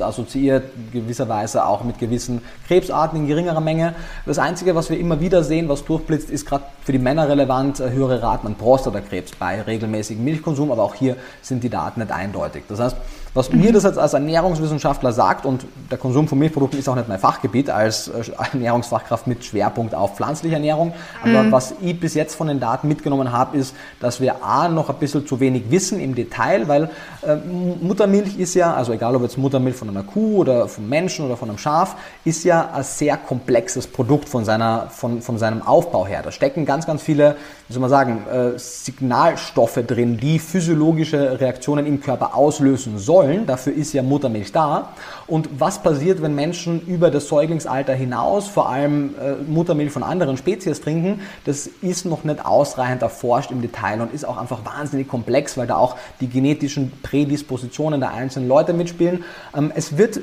Typ-2-Diabetes 0.01 0.03
assoziiert, 0.03 0.65
gewisserweise 0.93 1.65
auch 1.65 1.85
mit 1.85 1.99
gewissen 1.99 2.43
Krebsarten 2.67 3.21
in 3.21 3.27
geringerer 3.27 3.61
Menge. 3.61 3.95
Das 4.27 4.39
Einzige, 4.39 4.75
was 4.75 4.91
wir 4.91 4.99
immer 4.99 5.21
wieder 5.21 5.45
sehen, 5.45 5.69
was 5.69 5.85
durchblitzt, 5.85 6.31
ist 6.31 6.47
gerade 6.47 6.65
für 6.83 6.93
die 6.93 6.99
Männer 6.99 7.29
relevant, 7.29 7.81
äh, 7.81 7.91
höhere 7.91 8.23
Raten 8.23 8.47
an 8.47 8.55
Prostatakrebs 8.55 9.33
bei 9.39 9.61
regelmäßigem 9.61 10.25
Milchkonsum, 10.25 10.73
aber 10.73 10.83
auch 10.83 10.95
hier 10.95 11.17
sind 11.43 11.63
die 11.63 11.71
Daten 11.71 12.01
nicht 12.01 12.13
eindeutig. 12.13 12.65
Das 12.69 12.81
heißt, 12.81 12.97
was 13.33 13.53
mir 13.53 13.73
das 13.73 13.85
jetzt 13.85 13.99
als 13.99 14.12
Ernährungswissenschaftler 14.12 15.12
sagt, 15.12 15.47
und 15.47 15.64
der 15.90 15.99
Konsum 15.99 16.27
von 16.27 16.38
Milchprodukten 16.38 16.79
ist 16.79 16.88
auch 16.88 16.97
nicht 16.97 17.09
mein 17.09 17.21
Fachgebiet 17.21 17.71
als 17.71 18.09
äh, 18.09 18.25
Ernährungsfachkraft 18.53 19.27
mit 19.29 19.45
Schwerpunkt 19.45 19.95
auf 19.95 20.16
pflanzliche 20.16 20.57
Ernährung, 20.57 20.93
aber 21.23 21.45
mhm. 21.45 21.53
was 21.53 21.75
ich 21.81 21.99
bis 21.99 22.14
jetzt 22.14 22.35
von 22.35 22.49
den 22.49 22.59
Daten 22.59 22.88
mitgenommen 22.88 23.31
habe, 23.31 23.57
ist, 23.57 23.75
dass 24.01 24.21
wir 24.21 24.45
A, 24.45 24.69
noch 24.69 24.90
ein 24.90 24.97
bisschen 24.97 25.27
zu 25.27 25.38
wenig 25.38 25.71
wissen 25.71 26.01
im 26.01 26.16
Detail, 26.16 26.66
weil 26.66 26.90
äh, 27.23 27.37
Muttermilch 27.81 28.37
ist 28.37 28.55
ja, 28.55 28.75
also 28.75 28.93
egal 28.93 29.14
ob 29.14 29.23
jetzt 29.23 29.38
Muttermilch 29.38 29.77
von 29.77 29.88
einer 29.88 30.03
Kuh 30.03 30.38
oder 30.38 30.66
vom 30.66 30.88
Menschen 30.88 31.25
oder 31.25 31.37
von 31.37 31.51
einem 31.51 31.59
Schaf, 31.59 31.97
ist 32.25 32.43
ja 32.43 32.71
ein 32.75 32.83
sehr 32.83 33.16
komplexes 33.16 33.87
Produkt 33.87 34.29
von, 34.29 34.45
seiner, 34.45 34.88
von, 34.90 35.23
von 35.23 35.38
seinem 35.38 35.62
Aufbau 35.62 36.05
her. 36.05 36.23
Da 36.25 36.33
stecken 36.33 36.66
ganz, 36.66 36.85
ganz 36.85 37.01
viele, 37.01 37.37
wie 37.69 37.75
soll 37.75 37.81
man 37.81 37.90
sagen, 37.90 38.25
äh, 38.27 38.59
Signalstoffe 38.59 39.81
drin, 39.87 40.16
die 40.16 40.40
physiologische 40.40 41.38
Reaktionen 41.40 41.87
im 41.87 42.01
Körper 42.01 42.35
auslösen 42.35 42.99
sollen 42.99 43.19
wollen. 43.20 43.46
Dafür 43.46 43.74
ist 43.74 43.92
ja 43.92 44.02
Muttermilch 44.02 44.52
da. 44.52 44.92
Und 45.26 45.48
was 45.59 45.83
passiert, 45.83 46.22
wenn 46.22 46.35
Menschen 46.35 46.80
über 46.87 47.11
das 47.11 47.28
Säuglingsalter 47.28 47.92
hinaus 47.92 48.48
vor 48.48 48.68
allem 48.68 49.14
äh, 49.20 49.35
Muttermilch 49.46 49.92
von 49.92 50.02
anderen 50.02 50.37
Spezies 50.37 50.80
trinken? 50.80 51.20
Das 51.44 51.66
ist 51.66 52.06
noch 52.06 52.24
nicht 52.24 52.44
ausreichend 52.44 53.02
erforscht 53.02 53.50
im 53.50 53.61
Detail 53.61 54.00
und 54.00 54.14
ist 54.14 54.24
auch 54.24 54.38
einfach 54.38 54.64
wahnsinnig 54.64 55.09
komplex, 55.09 55.56
weil 55.56 55.66
da 55.66 55.76
auch 55.76 55.96
die 56.20 56.28
genetischen 56.28 56.92
Prädispositionen 57.02 58.00
der 58.00 58.12
einzelnen 58.14 58.48
Leute 58.48 58.72
mitspielen. 58.72 59.24
Ähm, 59.54 59.72
es 59.74 59.98
wird 59.98 60.20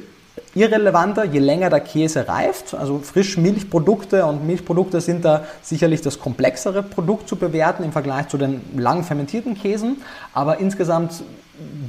irrelevanter, 0.55 1.25
je 1.25 1.39
länger 1.39 1.69
der 1.69 1.81
Käse 1.81 2.27
reift. 2.27 2.73
Also 2.73 2.99
Frischmilchprodukte 2.99 4.25
und 4.25 4.45
Milchprodukte 4.45 5.01
sind 5.01 5.23
da 5.23 5.45
sicherlich 5.61 6.01
das 6.01 6.19
komplexere 6.19 6.83
Produkt 6.83 7.29
zu 7.29 7.35
bewerten 7.35 7.83
im 7.83 7.91
Vergleich 7.91 8.27
zu 8.29 8.37
den 8.37 8.61
lang 8.75 9.03
fermentierten 9.03 9.55
Käsen. 9.55 9.97
Aber 10.33 10.59
insgesamt 10.59 11.23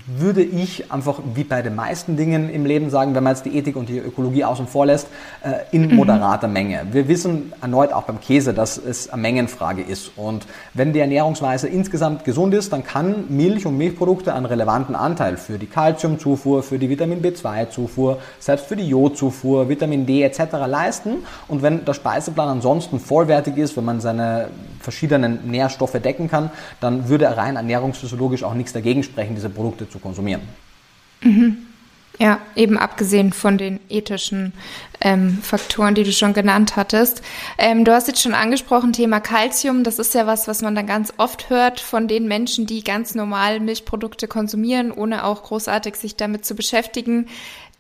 würde 0.07 0.43
ich 0.43 0.91
einfach 0.91 1.21
wie 1.35 1.45
bei 1.45 1.63
den 1.63 1.75
meisten 1.75 2.17
Dingen 2.17 2.51
im 2.51 2.67
Leben 2.67 2.91
sagen, 2.91 3.15
wenn 3.15 3.23
man 3.23 3.35
jetzt 3.35 3.45
die 3.45 3.57
Ethik 3.57 3.77
und 3.77 3.89
die 3.89 3.99
Ökologie 3.99 4.45
außen 4.45 4.67
vor 4.67 4.87
lässt, 4.87 5.09
äh, 5.43 5.65
in 5.71 5.89
mhm. 5.89 5.97
moderater 5.97 6.49
Menge. 6.49 6.87
Wir 6.91 7.09
wissen 7.09 7.53
erneut 7.61 7.93
auch 7.93 8.05
beim 8.05 8.21
Käse, 8.21 8.55
dass 8.55 8.79
es 8.79 9.11
eine 9.11 9.23
Mengenfrage 9.23 9.83
ist. 9.83 10.13
Und 10.17 10.47
wenn 10.75 10.93
die 10.93 11.01
Ernährungsweise 11.01 11.69
insgesamt 11.69 12.25
gesund 12.25 12.55
ist, 12.55 12.73
dann 12.73 12.85
kann 12.85 13.25
Milch 13.29 13.67
und 13.67 13.77
Milchprodukte 13.77 14.35
einen 14.35 14.47
relevanten 14.47 14.95
Anteil 14.95 15.37
für 15.37 15.59
die 15.59 15.67
Kalziumzufuhr, 15.67 16.63
für 16.63 16.79
die 16.79 16.89
Vitamin 16.89 17.23
B2-Zufuhr, 17.23 18.19
selbst 18.39 18.67
für 18.67 18.77
die 18.77 18.89
Jodzufuhr, 18.89 19.69
Vitamin 19.69 20.07
D 20.07 20.23
etc. 20.23 20.41
leisten. 20.67 21.25
Und 21.49 21.63
wenn 21.63 21.85
der 21.85 21.95
Speiseplan 21.95 22.49
ansonsten 22.49 23.01
vollwertig 23.01 23.57
ist, 23.57 23.77
wenn 23.77 23.85
man 23.85 24.01
seine 24.01 24.49
verschiedenen 24.81 25.51
Nährstoffe 25.51 26.01
decken 26.03 26.29
kann, 26.29 26.51
dann 26.81 27.09
würde 27.09 27.37
rein 27.37 27.57
ernährungsphysiologisch 27.57 28.43
auch 28.43 28.55
nichts 28.55 28.73
dagegen 28.73 29.03
sprechen, 29.03 29.35
diese 29.35 29.51
Produkte 29.51 29.89
zu 29.89 29.99
konsumieren. 29.99 30.43
Mhm. 31.21 31.59
Ja, 32.21 32.41
eben 32.57 32.77
abgesehen 32.79 33.33
von 33.33 33.59
den 33.59 33.79
ethischen 33.89 34.53
ähm, 35.01 35.39
Faktoren, 35.41 35.95
die 35.95 36.03
du 36.03 36.11
schon 36.11 36.35
genannt 36.35 36.75
hattest. 36.75 37.23
Ähm, 37.59 37.85
du 37.85 37.93
hast 37.93 38.09
jetzt 38.09 38.21
schon 38.21 38.35
angesprochen, 38.35 38.93
Thema 38.93 39.21
Calcium. 39.21 39.85
Das 39.85 40.01
ist 40.01 40.15
ja 40.15 40.27
was, 40.27 40.49
was 40.49 40.61
man 40.61 40.75
dann 40.75 40.89
ganz 40.89 41.13
oft 41.17 41.49
hört 41.49 41.79
von 41.79 42.09
den 42.09 42.27
Menschen, 42.27 42.67
die 42.67 42.83
ganz 42.83 43.15
normal 43.15 43.61
Milchprodukte 43.61 44.27
konsumieren, 44.27 44.91
ohne 44.91 45.25
auch 45.25 45.45
großartig 45.45 45.95
sich 45.95 46.17
damit 46.17 46.45
zu 46.45 46.57
beschäftigen 46.57 47.29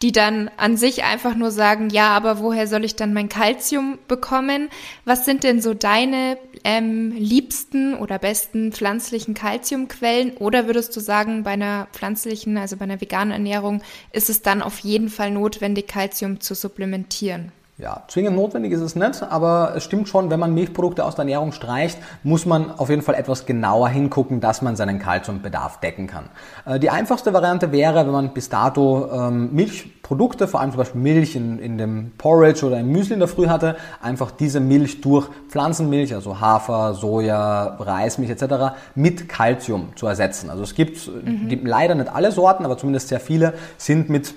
die 0.02 0.12
dann 0.12 0.48
an 0.56 0.76
sich 0.76 1.02
einfach 1.02 1.34
nur 1.34 1.50
sagen, 1.50 1.90
ja, 1.90 2.10
aber 2.10 2.38
woher 2.38 2.68
soll 2.68 2.84
ich 2.84 2.94
dann 2.94 3.12
mein 3.12 3.28
Kalzium 3.28 3.98
bekommen? 4.06 4.68
Was 5.04 5.24
sind 5.24 5.42
denn 5.42 5.60
so 5.60 5.74
deine 5.74 6.38
ähm, 6.62 7.10
liebsten 7.12 7.94
oder 7.94 8.18
besten 8.18 8.72
pflanzlichen 8.72 9.34
Kalziumquellen? 9.34 10.36
Oder 10.36 10.66
würdest 10.66 10.94
du 10.96 11.00
sagen, 11.00 11.42
bei 11.42 11.50
einer 11.50 11.88
pflanzlichen, 11.92 12.58
also 12.58 12.76
bei 12.76 12.84
einer 12.84 13.00
veganen 13.00 13.32
Ernährung, 13.32 13.82
ist 14.12 14.30
es 14.30 14.42
dann 14.42 14.62
auf 14.62 14.78
jeden 14.80 15.08
Fall 15.08 15.32
notwendig, 15.32 15.88
Kalzium 15.88 16.40
zu 16.40 16.54
supplementieren? 16.54 17.50
Ja, 17.80 18.02
zwingend 18.08 18.34
notwendig 18.34 18.72
ist 18.72 18.80
es 18.80 18.96
nicht, 18.96 19.22
aber 19.22 19.74
es 19.76 19.84
stimmt 19.84 20.08
schon, 20.08 20.30
wenn 20.30 20.40
man 20.40 20.52
Milchprodukte 20.52 21.04
aus 21.04 21.14
der 21.14 21.22
Ernährung 21.22 21.52
streicht, 21.52 21.96
muss 22.24 22.44
man 22.44 22.72
auf 22.72 22.90
jeden 22.90 23.02
Fall 23.02 23.14
etwas 23.14 23.46
genauer 23.46 23.88
hingucken, 23.88 24.40
dass 24.40 24.62
man 24.62 24.74
seinen 24.74 24.98
Kalziumbedarf 24.98 25.78
decken 25.78 26.08
kann. 26.08 26.24
Äh, 26.66 26.80
die 26.80 26.90
einfachste 26.90 27.32
Variante 27.32 27.70
wäre, 27.70 28.04
wenn 28.04 28.10
man 28.10 28.34
bis 28.34 28.48
dato 28.48 29.08
ähm, 29.12 29.50
Milchprodukte, 29.52 30.48
vor 30.48 30.58
allem 30.58 30.72
zum 30.72 30.78
Beispiel 30.78 31.00
Milch 31.00 31.36
in, 31.36 31.60
in 31.60 31.78
dem 31.78 32.10
Porridge 32.18 32.66
oder 32.66 32.80
im 32.80 32.90
Müsli 32.90 33.14
in 33.14 33.20
der 33.20 33.28
Früh 33.28 33.46
hatte, 33.46 33.76
einfach 34.02 34.32
diese 34.32 34.58
Milch 34.58 35.00
durch 35.00 35.28
Pflanzenmilch, 35.48 36.12
also 36.12 36.40
Hafer, 36.40 36.94
Soja, 36.94 37.76
Reismilch 37.78 38.32
etc. 38.32 38.74
mit 38.96 39.28
Kalzium 39.28 39.90
zu 39.94 40.08
ersetzen. 40.08 40.50
Also 40.50 40.64
es 40.64 40.74
gibt 40.74 41.06
mhm. 41.06 41.60
leider 41.64 41.94
nicht 41.94 42.12
alle 42.12 42.32
Sorten, 42.32 42.64
aber 42.64 42.76
zumindest 42.76 43.06
sehr 43.06 43.20
viele 43.20 43.54
sind 43.76 44.10
mit 44.10 44.34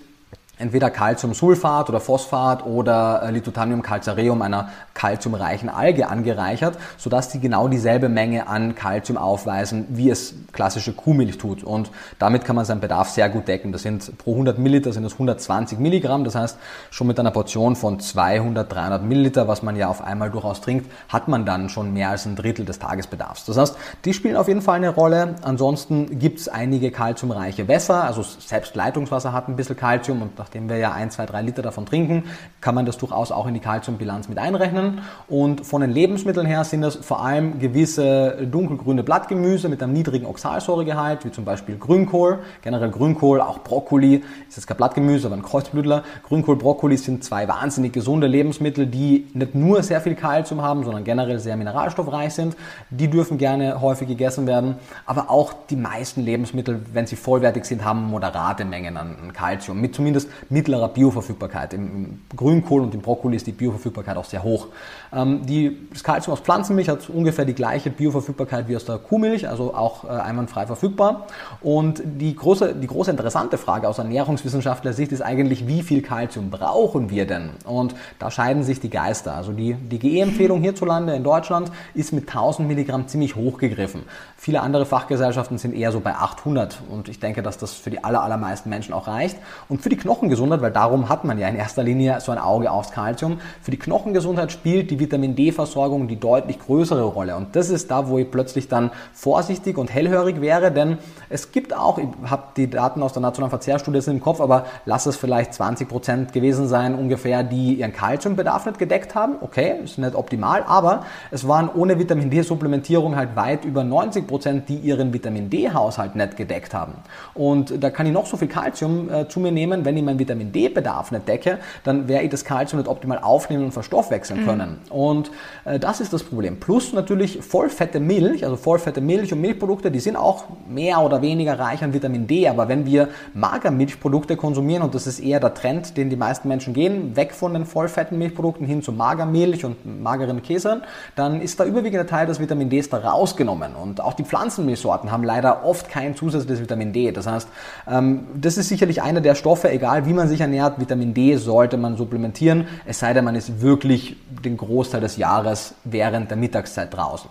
entweder 0.61 0.89
Calciumsulfat 0.89 1.89
oder 1.89 1.99
Phosphat 1.99 2.65
oder 2.65 3.23
äh, 3.23 3.31
Litotaniumcalcareum, 3.31 4.41
einer 4.41 4.69
calciumreichen 4.93 5.69
Alge, 5.69 6.07
angereichert, 6.07 6.77
sodass 6.97 7.29
die 7.29 7.39
genau 7.39 7.67
dieselbe 7.67 8.07
Menge 8.09 8.47
an 8.47 8.75
Calcium 8.75 9.17
aufweisen, 9.17 9.87
wie 9.89 10.09
es 10.09 10.35
klassische 10.53 10.93
Kuhmilch 10.93 11.37
tut. 11.37 11.63
Und 11.63 11.91
damit 12.19 12.45
kann 12.45 12.55
man 12.55 12.65
seinen 12.65 12.81
Bedarf 12.81 13.09
sehr 13.09 13.29
gut 13.29 13.47
decken. 13.47 13.71
Das 13.71 13.81
sind 13.81 14.17
pro 14.17 14.33
100 14.33 14.59
Milliliter 14.59 14.93
sind 14.93 15.03
das 15.03 15.13
120 15.13 15.79
Milligramm. 15.79 16.23
Das 16.23 16.35
heißt, 16.35 16.57
schon 16.91 17.07
mit 17.07 17.19
einer 17.19 17.31
Portion 17.31 17.75
von 17.75 17.99
200, 17.99 18.71
300 18.71 19.03
Milliliter, 19.03 19.47
was 19.47 19.63
man 19.63 19.75
ja 19.75 19.87
auf 19.87 20.01
einmal 20.03 20.29
durchaus 20.29 20.61
trinkt, 20.61 20.91
hat 21.09 21.27
man 21.27 21.45
dann 21.45 21.69
schon 21.69 21.93
mehr 21.93 22.09
als 22.09 22.25
ein 22.25 22.35
Drittel 22.35 22.65
des 22.65 22.79
Tagesbedarfs. 22.79 23.45
Das 23.45 23.57
heißt, 23.57 23.75
die 24.05 24.13
spielen 24.13 24.35
auf 24.35 24.47
jeden 24.47 24.61
Fall 24.61 24.75
eine 24.75 24.89
Rolle. 24.89 25.35
Ansonsten 25.41 26.19
gibt 26.19 26.39
es 26.39 26.47
einige 26.47 26.91
calciumreiche 26.91 27.67
Wässer, 27.67 28.03
also 28.03 28.23
selbst 28.23 28.75
Leitungswasser 28.75 29.33
hat 29.33 29.47
ein 29.47 29.55
bisschen 29.55 29.75
Calcium 29.75 30.21
und 30.21 30.35
nachdem 30.51 30.67
wir 30.67 30.77
ja 30.77 30.91
ein, 30.91 31.09
zwei, 31.11 31.25
drei 31.25 31.41
Liter 31.41 31.61
davon 31.61 31.85
trinken, 31.85 32.25
kann 32.59 32.75
man 32.75 32.85
das 32.85 32.97
durchaus 32.97 33.31
auch 33.31 33.47
in 33.47 33.53
die 33.53 33.61
Kalziumbilanz 33.61 34.27
mit 34.27 34.37
einrechnen. 34.37 34.99
Und 35.29 35.65
von 35.65 35.79
den 35.79 35.91
Lebensmitteln 35.91 36.45
her 36.45 36.65
sind 36.65 36.81
das 36.81 36.97
vor 36.97 37.23
allem 37.23 37.59
gewisse 37.59 38.45
dunkelgrüne 38.51 39.01
Blattgemüse 39.01 39.69
mit 39.69 39.81
einem 39.81 39.93
niedrigen 39.93 40.25
Oxalsäuregehalt, 40.25 41.23
wie 41.23 41.31
zum 41.31 41.45
Beispiel 41.45 41.77
Grünkohl, 41.77 42.39
generell 42.61 42.91
Grünkohl, 42.91 43.39
auch 43.39 43.59
Brokkoli, 43.59 44.23
ist 44.49 44.57
jetzt 44.57 44.67
kein 44.67 44.75
Blattgemüse, 44.75 45.27
aber 45.27 45.37
ein 45.37 45.41
Kreuzblütler. 45.41 46.03
Grünkohl, 46.27 46.57
Brokkoli 46.57 46.97
sind 46.97 47.23
zwei 47.23 47.47
wahnsinnig 47.47 47.93
gesunde 47.93 48.27
Lebensmittel, 48.27 48.87
die 48.87 49.27
nicht 49.33 49.55
nur 49.55 49.83
sehr 49.83 50.01
viel 50.01 50.15
Kalzium 50.15 50.61
haben, 50.61 50.83
sondern 50.83 51.05
generell 51.05 51.39
sehr 51.39 51.55
mineralstoffreich 51.55 52.33
sind. 52.33 52.57
Die 52.89 53.09
dürfen 53.09 53.37
gerne 53.37 53.79
häufig 53.79 54.09
gegessen 54.09 54.47
werden, 54.47 54.75
aber 55.05 55.29
auch 55.29 55.53
die 55.69 55.77
meisten 55.77 56.21
Lebensmittel, 56.21 56.81
wenn 56.91 57.07
sie 57.07 57.15
vollwertig 57.15 57.63
sind, 57.63 57.85
haben 57.85 58.09
moderate 58.09 58.65
Mengen 58.65 58.97
an 58.97 59.31
Kalzium, 59.31 59.79
mit 59.79 59.95
zumindest 59.95 60.29
mittlerer 60.49 60.89
Bioverfügbarkeit. 60.89 61.73
Im 61.73 62.21
Grünkohl 62.35 62.81
und 62.81 62.93
im 62.93 63.01
Brokkoli 63.01 63.35
ist 63.35 63.47
die 63.47 63.51
Bioverfügbarkeit 63.51 64.17
auch 64.17 64.25
sehr 64.25 64.43
hoch. 64.43 64.67
Ähm, 65.13 65.45
die, 65.45 65.77
das 65.91 66.03
Kalzium 66.03 66.33
aus 66.33 66.39
Pflanzenmilch 66.39 66.89
hat 66.89 67.09
ungefähr 67.09 67.45
die 67.45 67.53
gleiche 67.53 67.89
Bioverfügbarkeit 67.89 68.67
wie 68.67 68.75
aus 68.75 68.85
der 68.85 68.97
Kuhmilch, 68.97 69.47
also 69.47 69.73
auch 69.73 70.03
äh, 70.03 70.07
einwandfrei 70.07 70.65
verfügbar. 70.65 71.27
Und 71.61 72.01
die 72.05 72.35
große, 72.35 72.75
die 72.75 72.87
große 72.87 73.11
interessante 73.11 73.57
Frage 73.57 73.87
aus 73.87 73.97
ernährungswissenschaftlicher 73.97 74.93
Sicht 74.93 75.11
ist 75.11 75.21
eigentlich, 75.21 75.67
wie 75.67 75.83
viel 75.83 76.01
Kalzium 76.01 76.49
brauchen 76.49 77.09
wir 77.09 77.25
denn? 77.25 77.51
Und 77.65 77.95
da 78.19 78.31
scheiden 78.31 78.63
sich 78.63 78.79
die 78.79 78.89
Geister. 78.89 79.35
Also 79.35 79.51
die, 79.51 79.73
die 79.73 79.99
GE-Empfehlung 79.99 80.61
hierzulande 80.61 81.13
in 81.13 81.23
Deutschland 81.23 81.71
ist 81.93 82.13
mit 82.13 82.27
1000 82.27 82.67
Milligramm 82.67 83.07
ziemlich 83.07 83.35
hoch 83.35 83.57
gegriffen. 83.57 84.03
Viele 84.37 84.61
andere 84.61 84.85
Fachgesellschaften 84.85 85.57
sind 85.57 85.75
eher 85.75 85.91
so 85.91 85.99
bei 85.99 86.15
800 86.15 86.81
und 86.89 87.09
ich 87.09 87.19
denke, 87.19 87.43
dass 87.43 87.57
das 87.57 87.73
für 87.73 87.91
die 87.91 88.03
aller, 88.03 88.23
allermeisten 88.23 88.69
Menschen 88.69 88.93
auch 88.93 89.07
reicht. 89.07 89.37
Und 89.69 89.81
für 89.81 89.89
die 89.89 89.97
Knochengesundheit, 90.31 90.61
weil 90.61 90.71
darum 90.71 91.09
hat 91.09 91.25
man 91.25 91.37
ja 91.37 91.47
in 91.47 91.55
erster 91.55 91.83
Linie 91.83 92.21
so 92.21 92.31
ein 92.31 92.37
Auge 92.37 92.71
aufs 92.71 92.91
Kalzium, 92.91 93.39
für 93.61 93.71
die 93.71 93.77
Knochengesundheit 93.77 94.51
spielt 94.51 94.89
die 94.89 94.99
Vitamin 94.99 95.35
D-Versorgung 95.35 96.07
die 96.07 96.19
deutlich 96.19 96.59
größere 96.59 97.03
Rolle. 97.03 97.35
Und 97.35 97.55
das 97.55 97.69
ist 97.69 97.91
da, 97.91 98.07
wo 98.07 98.17
ich 98.17 98.31
plötzlich 98.31 98.67
dann 98.67 98.91
vorsichtig 99.13 99.77
und 99.77 99.93
hellhörig 99.93 100.39
wäre, 100.39 100.71
denn 100.71 100.97
es 101.29 101.51
gibt 101.51 101.75
auch, 101.75 101.97
ich 101.97 102.07
habe 102.29 102.43
die 102.55 102.69
Daten 102.69 103.03
aus 103.03 103.13
der 103.13 103.21
nationalen 103.21 103.49
Verzehrstudie 103.49 103.97
jetzt 103.97 104.07
im 104.07 104.21
Kopf, 104.21 104.39
aber 104.39 104.65
lass 104.85 105.05
es 105.05 105.17
vielleicht 105.17 105.53
20 105.53 105.87
Prozent 105.89 106.33
gewesen 106.33 106.67
sein, 106.67 106.95
ungefähr, 106.95 107.43
die 107.43 107.75
ihren 107.75 107.93
Kalziumbedarf 107.93 108.65
nicht 108.65 108.79
gedeckt 108.79 109.15
haben. 109.15 109.35
Okay, 109.41 109.75
ist 109.83 109.97
nicht 109.97 110.15
optimal, 110.15 110.63
aber 110.65 111.05
es 111.31 111.47
waren 111.47 111.69
ohne 111.73 111.99
Vitamin 111.99 112.29
D-Supplementierung 112.29 113.15
halt 113.15 113.35
weit 113.35 113.65
über 113.65 113.83
90 113.83 114.27
Prozent, 114.27 114.69
die 114.69 114.77
ihren 114.77 115.13
Vitamin 115.13 115.49
D-Haushalt 115.49 116.15
nicht 116.15 116.37
gedeckt 116.37 116.73
haben. 116.73 116.93
Und 117.33 117.83
da 117.83 117.89
kann 117.89 118.05
ich 118.05 118.13
noch 118.13 118.25
so 118.25 118.37
viel 118.37 118.47
Kalzium 118.47 119.09
äh, 119.09 119.27
zu 119.27 119.39
mir 119.39 119.51
nehmen, 119.51 119.83
wenn 119.83 119.97
ich 119.97 120.03
meinen 120.11 120.19
Vitamin 120.19 120.51
D-Bedarf 120.51 121.11
nicht 121.11 121.27
decke, 121.27 121.59
dann 121.83 122.07
werde 122.07 122.25
ich 122.25 122.31
das 122.31 122.45
Kalzium 122.45 122.79
nicht 122.79 122.89
optimal 122.89 123.19
aufnehmen 123.19 123.65
und 123.65 123.71
verstoffwechseln 123.71 124.41
mhm. 124.41 124.45
können. 124.45 124.77
Und 124.89 125.31
äh, 125.65 125.79
das 125.79 126.01
ist 126.01 126.13
das 126.13 126.23
Problem. 126.23 126.59
Plus 126.59 126.93
natürlich 126.93 127.41
vollfette 127.41 127.99
Milch, 127.99 128.43
also 128.43 128.55
vollfette 128.55 129.01
Milch 129.01 129.33
und 129.33 129.41
Milchprodukte, 129.41 129.91
die 129.91 129.99
sind 129.99 130.15
auch 130.15 130.45
mehr 130.69 130.99
oder 131.01 131.21
weniger 131.21 131.57
reich 131.59 131.83
an 131.83 131.93
Vitamin 131.93 132.27
D. 132.27 132.47
Aber 132.47 132.67
wenn 132.67 132.85
wir 132.85 133.09
Magermilchprodukte 133.33 134.35
konsumieren, 134.35 134.83
und 134.83 134.95
das 134.95 135.07
ist 135.07 135.19
eher 135.19 135.39
der 135.39 135.53
Trend, 135.53 135.97
den 135.97 136.09
die 136.09 136.15
meisten 136.15 136.47
Menschen 136.47 136.73
gehen, 136.73 137.15
weg 137.15 137.33
von 137.33 137.53
den 137.53 137.65
vollfetten 137.65 138.17
Milchprodukten 138.17 138.65
hin 138.65 138.81
zu 138.81 138.91
Magermilch 138.91 139.65
und 139.65 140.01
mageren 140.01 140.41
Käsern, 140.41 140.83
dann 141.15 141.41
ist 141.41 141.59
der 141.59 141.65
überwiegende 141.65 142.05
Teil 142.05 142.27
des 142.27 142.39
Vitamin 142.39 142.69
Ds 142.69 142.89
da 142.89 142.97
rausgenommen. 142.97 143.75
Und 143.75 144.01
auch 144.01 144.13
die 144.13 144.23
Pflanzenmilchsorten 144.23 145.11
haben 145.11 145.23
leider 145.23 145.65
oft 145.65 145.89
kein 145.89 146.15
zusätzliches 146.15 146.61
Vitamin 146.61 146.93
D. 146.93 147.11
Das 147.11 147.27
heißt, 147.27 147.47
ähm, 147.89 148.25
das 148.35 148.57
ist 148.57 148.69
sicherlich 148.69 149.01
einer 149.01 149.21
der 149.21 149.35
Stoffe, 149.35 149.69
egal 149.69 150.00
wie 150.05 150.13
man 150.13 150.27
sich 150.27 150.41
ernährt, 150.41 150.79
Vitamin 150.79 151.13
D 151.13 151.35
sollte 151.37 151.77
man 151.77 151.97
supplementieren, 151.97 152.67
es 152.85 152.99
sei 152.99 153.13
denn, 153.13 153.25
man 153.25 153.35
ist 153.35 153.61
wirklich 153.61 154.15
den 154.29 154.57
Großteil 154.57 155.01
des 155.01 155.17
Jahres 155.17 155.75
während 155.83 156.29
der 156.29 156.37
Mittagszeit 156.37 156.93
draußen. 156.93 157.29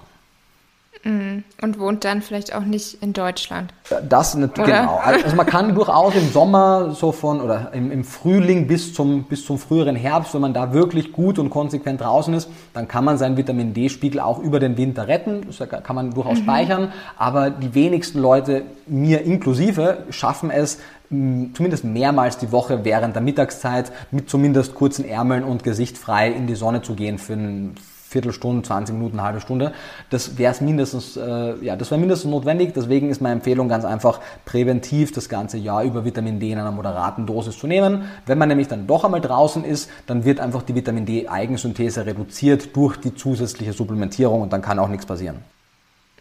Mhm. 1.03 1.45
Und 1.63 1.79
wohnt 1.79 2.05
dann 2.05 2.21
vielleicht 2.21 2.55
auch 2.55 2.65
nicht 2.65 3.03
in 3.03 3.15
Deutschland. 3.15 3.73
Das 4.07 4.35
nicht, 4.35 4.55
genau. 4.55 5.01
Also 5.03 5.35
man 5.35 5.47
kann 5.47 5.75
durchaus 5.75 6.15
im 6.15 6.31
Sommer 6.31 6.91
so 6.91 7.11
von 7.11 7.41
oder 7.41 7.71
im, 7.73 7.91
im, 7.91 8.05
Frühling 8.05 8.67
bis 8.67 8.93
zum, 8.93 9.25
bis 9.25 9.47
zum 9.47 9.59
früheren 9.59 9.97
Herbst, 9.97 10.35
wenn 10.35 10.43
man 10.43 10.53
da 10.53 10.75
wirklich 10.75 11.13
gut 11.13 11.39
und 11.39 11.49
konsequent 11.49 12.03
draußen 12.03 12.35
ist, 12.35 12.51
dann 12.75 12.87
kann 12.87 13.05
man 13.05 13.17
seinen 13.17 13.39
Vitamin 13.39 13.73
D-Spiegel 13.73 14.21
auch 14.21 14.41
über 14.41 14.61
den 14.61 14.77
Winter 14.77 15.09
retten. 15.09 15.47
Das 15.47 15.67
kann 15.69 15.97
man 15.97 16.11
durchaus 16.11 16.39
mhm. 16.41 16.43
speichern. 16.43 16.93
Aber 17.17 17.49
die 17.49 17.75
wenigsten 17.75 18.21
Leute, 18.21 18.63
mir 18.87 19.23
inklusive, 19.23 20.05
schaffen 20.11 20.51
es, 20.51 20.81
zumindest 21.11 21.85
mehrmals 21.85 22.39
die 22.39 22.53
Woche 22.53 22.85
während 22.85 23.17
der 23.17 23.23
Mittagszeit 23.23 23.91
mit 24.13 24.31
zumindest 24.31 24.75
kurzen 24.75 25.05
Ärmeln 25.05 25.43
und 25.43 25.65
Gesicht 25.65 25.99
frei 25.99 26.31
in 26.31 26.47
die 26.47 26.55
Sonne 26.55 26.83
zu 26.83 26.95
gehen 26.95 27.19
für 27.19 27.33
ein 27.33 27.75
Viertelstunde, 28.11 28.63
20 28.63 28.95
Minuten, 28.95 29.19
eine 29.19 29.27
halbe 29.27 29.41
Stunde. 29.41 29.73
Das 30.11 30.37
wäre 30.37 30.53
es 30.53 30.61
mindestens, 30.61 31.17
äh, 31.17 31.55
ja, 31.65 31.77
das 31.77 31.91
wäre 31.91 32.01
mindestens 32.01 32.31
notwendig. 32.31 32.75
Deswegen 32.75 33.09
ist 33.09 33.21
meine 33.21 33.35
Empfehlung 33.35 33.69
ganz 33.69 33.85
einfach, 33.85 34.21
präventiv 34.45 35.13
das 35.13 35.29
ganze 35.29 35.59
Jahr 35.59 35.85
über 35.85 36.05
Vitamin 36.05 36.41
D 36.41 36.51
in 36.51 36.59
einer 36.59 36.73
moderaten 36.73 37.27
Dosis 37.27 37.57
zu 37.57 37.69
nehmen. 37.69 38.05
Wenn 38.27 38.39
man 38.39 38.49
nämlich 38.49 38.67
dann 38.67 38.89
doch 38.89 39.05
einmal 39.05 39.21
draußen 39.21 39.65
ist, 39.65 39.89
dann 40.07 40.25
wird 40.25 40.41
einfach 40.41 40.63
die 40.63 40.75
Vitamin 40.75 41.07
D 41.07 41.29
Eigensynthese 41.29 42.05
reduziert 42.05 42.75
durch 42.75 42.97
die 42.97 43.15
zusätzliche 43.15 43.73
Supplementierung 43.73 44.43
und 44.43 44.53
dann 44.53 44.63
kann 44.63 44.81
auch 44.81 44.89
nichts 44.89 45.07
passieren. 45.07 45.37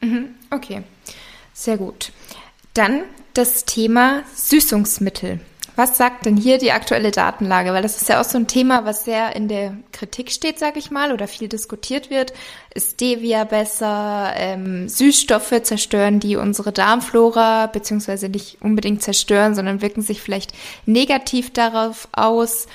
Mhm, 0.02 0.30
okay, 0.52 0.84
sehr 1.54 1.78
gut. 1.78 2.12
Dann 2.76 3.02
das 3.34 3.66
Thema 3.66 4.24
Süßungsmittel. 4.36 5.40
Was 5.80 5.98
sagt 5.98 6.26
denn 6.26 6.36
hier 6.36 6.58
die 6.58 6.74
aktuelle 6.74 7.10
Datenlage? 7.10 7.72
Weil 7.72 7.84
das 7.84 8.02
ist 8.02 8.10
ja 8.10 8.20
auch 8.20 8.26
so 8.26 8.38
ein 8.38 8.48
Thema, 8.48 8.84
was 8.84 9.06
sehr 9.06 9.34
in 9.38 9.48
der 9.48 9.78
Kritik 9.94 10.30
steht, 10.30 10.60
sage 10.60 10.78
ich 10.78 10.92
mal, 10.92 11.14
oder 11.14 11.26
viel 11.26 11.48
diskutiert 11.48 12.10
wird. 12.10 12.34
Ist 12.74 12.96
Stevia 12.96 13.46
besser? 13.46 14.34
Ähm, 14.36 14.90
Süßstoffe 14.90 15.64
zerstören 15.64 16.20
die 16.20 16.36
unsere 16.36 16.74
Darmflora, 16.74 17.68
beziehungsweise 17.68 18.28
nicht 18.28 18.58
unbedingt 18.60 19.04
zerstören, 19.04 19.56
sondern 19.56 19.82
wirken 19.82 20.02
sich 20.02 20.22
vielleicht 20.22 20.52
negativ 20.86 21.54
darauf 21.54 22.10
aus. 22.12 22.68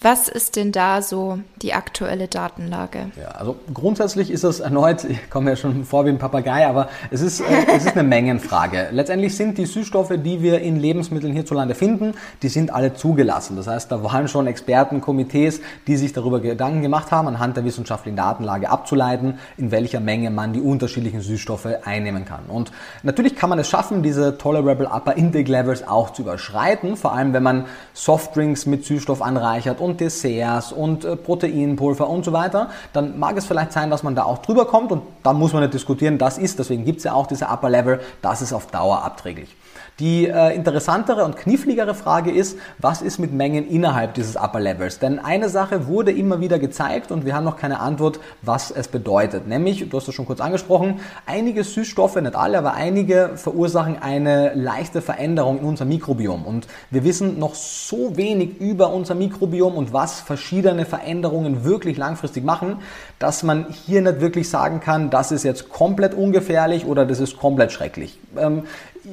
Was 0.00 0.28
ist 0.28 0.54
denn 0.54 0.70
da 0.70 1.02
so 1.02 1.40
die 1.60 1.74
aktuelle 1.74 2.28
Datenlage? 2.28 3.10
Ja, 3.20 3.32
also 3.32 3.56
grundsätzlich 3.74 4.30
ist 4.30 4.44
es 4.44 4.60
erneut, 4.60 5.02
ich 5.02 5.28
komme 5.28 5.50
ja 5.50 5.56
schon 5.56 5.84
vor 5.84 6.06
wie 6.06 6.10
ein 6.10 6.18
Papagei, 6.18 6.68
aber 6.68 6.88
es 7.10 7.20
ist, 7.20 7.40
äh, 7.40 7.44
es 7.76 7.84
ist 7.84 7.96
eine 7.96 8.04
Mengenfrage. 8.04 8.90
Letztendlich 8.92 9.36
sind 9.36 9.58
die 9.58 9.66
Süßstoffe, 9.66 10.12
die 10.22 10.40
wir 10.40 10.60
in 10.60 10.76
Lebensmitteln 10.76 11.32
hierzulande 11.32 11.74
finden, 11.74 12.14
die 12.42 12.48
sind 12.48 12.72
alle 12.72 12.94
zugelassen. 12.94 13.56
Das 13.56 13.66
heißt, 13.66 13.90
da 13.90 14.04
waren 14.04 14.28
schon 14.28 14.46
Expertenkomitees, 14.46 15.60
die 15.88 15.96
sich 15.96 16.12
darüber 16.12 16.38
Gedanken 16.38 16.82
gemacht 16.82 17.10
haben, 17.10 17.26
anhand 17.26 17.56
der 17.56 17.64
wissenschaftlichen 17.64 18.14
Datenlage 18.14 18.70
abzuleiten, 18.70 19.40
in 19.56 19.72
welcher 19.72 19.98
Menge 19.98 20.30
man 20.30 20.52
die 20.52 20.60
unterschiedlichen 20.60 21.22
Süßstoffe 21.22 21.66
einnehmen 21.84 22.24
kann. 22.24 22.44
Und 22.46 22.70
natürlich 23.02 23.34
kann 23.34 23.50
man 23.50 23.58
es 23.58 23.68
schaffen, 23.68 24.04
diese 24.04 24.38
Tolerable 24.38 24.86
Upper 24.86 25.16
Intake 25.16 25.50
Levels 25.50 25.88
auch 25.88 26.10
zu 26.10 26.22
überschreiten, 26.22 26.96
vor 26.96 27.14
allem 27.14 27.32
wenn 27.32 27.42
man 27.42 27.64
Softdrinks 27.94 28.64
mit 28.64 28.84
Süßstoff 28.84 29.22
anreichert 29.22 29.80
und 29.80 29.87
Desserts 29.96 30.72
und 30.72 31.04
äh, 31.04 31.16
Proteinpulver 31.16 32.08
und 32.08 32.24
so 32.24 32.32
weiter, 32.32 32.70
dann 32.92 33.18
mag 33.18 33.36
es 33.36 33.46
vielleicht 33.46 33.72
sein, 33.72 33.90
dass 33.90 34.02
man 34.02 34.14
da 34.14 34.24
auch 34.24 34.38
drüber 34.38 34.66
kommt 34.66 34.92
und 34.92 35.02
da 35.22 35.32
muss 35.32 35.52
man 35.52 35.62
nicht 35.62 35.74
diskutieren, 35.74 36.18
das 36.18 36.38
ist, 36.38 36.58
deswegen 36.58 36.84
gibt 36.84 36.98
es 36.98 37.04
ja 37.04 37.14
auch 37.14 37.26
diese 37.26 37.46
Upper 37.46 37.70
Level, 37.70 38.00
das 38.22 38.42
ist 38.42 38.52
auf 38.52 38.66
Dauer 38.66 39.04
abträglich. 39.04 39.56
Die 40.00 40.28
äh, 40.28 40.54
interessantere 40.54 41.24
und 41.24 41.36
kniffligere 41.36 41.92
Frage 41.92 42.30
ist, 42.30 42.56
was 42.78 43.02
ist 43.02 43.18
mit 43.18 43.32
Mengen 43.32 43.68
innerhalb 43.68 44.14
dieses 44.14 44.36
Upper 44.36 44.60
Levels? 44.60 45.00
Denn 45.00 45.18
eine 45.18 45.48
Sache 45.48 45.88
wurde 45.88 46.12
immer 46.12 46.40
wieder 46.40 46.60
gezeigt 46.60 47.10
und 47.10 47.26
wir 47.26 47.34
haben 47.34 47.42
noch 47.42 47.56
keine 47.56 47.80
Antwort, 47.80 48.20
was 48.42 48.70
es 48.70 48.86
bedeutet. 48.86 49.48
Nämlich, 49.48 49.88
du 49.88 49.96
hast 49.96 50.06
es 50.06 50.14
schon 50.14 50.26
kurz 50.26 50.40
angesprochen, 50.40 51.00
einige 51.26 51.64
Süßstoffe, 51.64 52.14
nicht 52.14 52.36
alle, 52.36 52.58
aber 52.58 52.74
einige 52.74 53.32
verursachen 53.34 54.00
eine 54.00 54.54
leichte 54.54 55.02
Veränderung 55.02 55.58
in 55.58 55.64
unserem 55.64 55.88
Mikrobiom. 55.88 56.44
Und 56.44 56.68
wir 56.90 57.02
wissen 57.02 57.40
noch 57.40 57.56
so 57.56 58.16
wenig 58.16 58.60
über 58.60 58.92
unser 58.92 59.16
Mikrobiom 59.16 59.74
und 59.78 59.92
was 59.92 60.20
verschiedene 60.20 60.84
Veränderungen 60.84 61.64
wirklich 61.64 61.96
langfristig 61.96 62.44
machen, 62.44 62.78
dass 63.18 63.42
man 63.42 63.66
hier 63.70 64.02
nicht 64.02 64.20
wirklich 64.20 64.50
sagen 64.50 64.80
kann, 64.80 65.08
das 65.08 65.32
ist 65.32 65.44
jetzt 65.44 65.68
komplett 65.70 66.14
ungefährlich 66.14 66.84
oder 66.84 67.06
das 67.06 67.20
ist 67.20 67.38
komplett 67.38 67.72
schrecklich. 67.72 68.18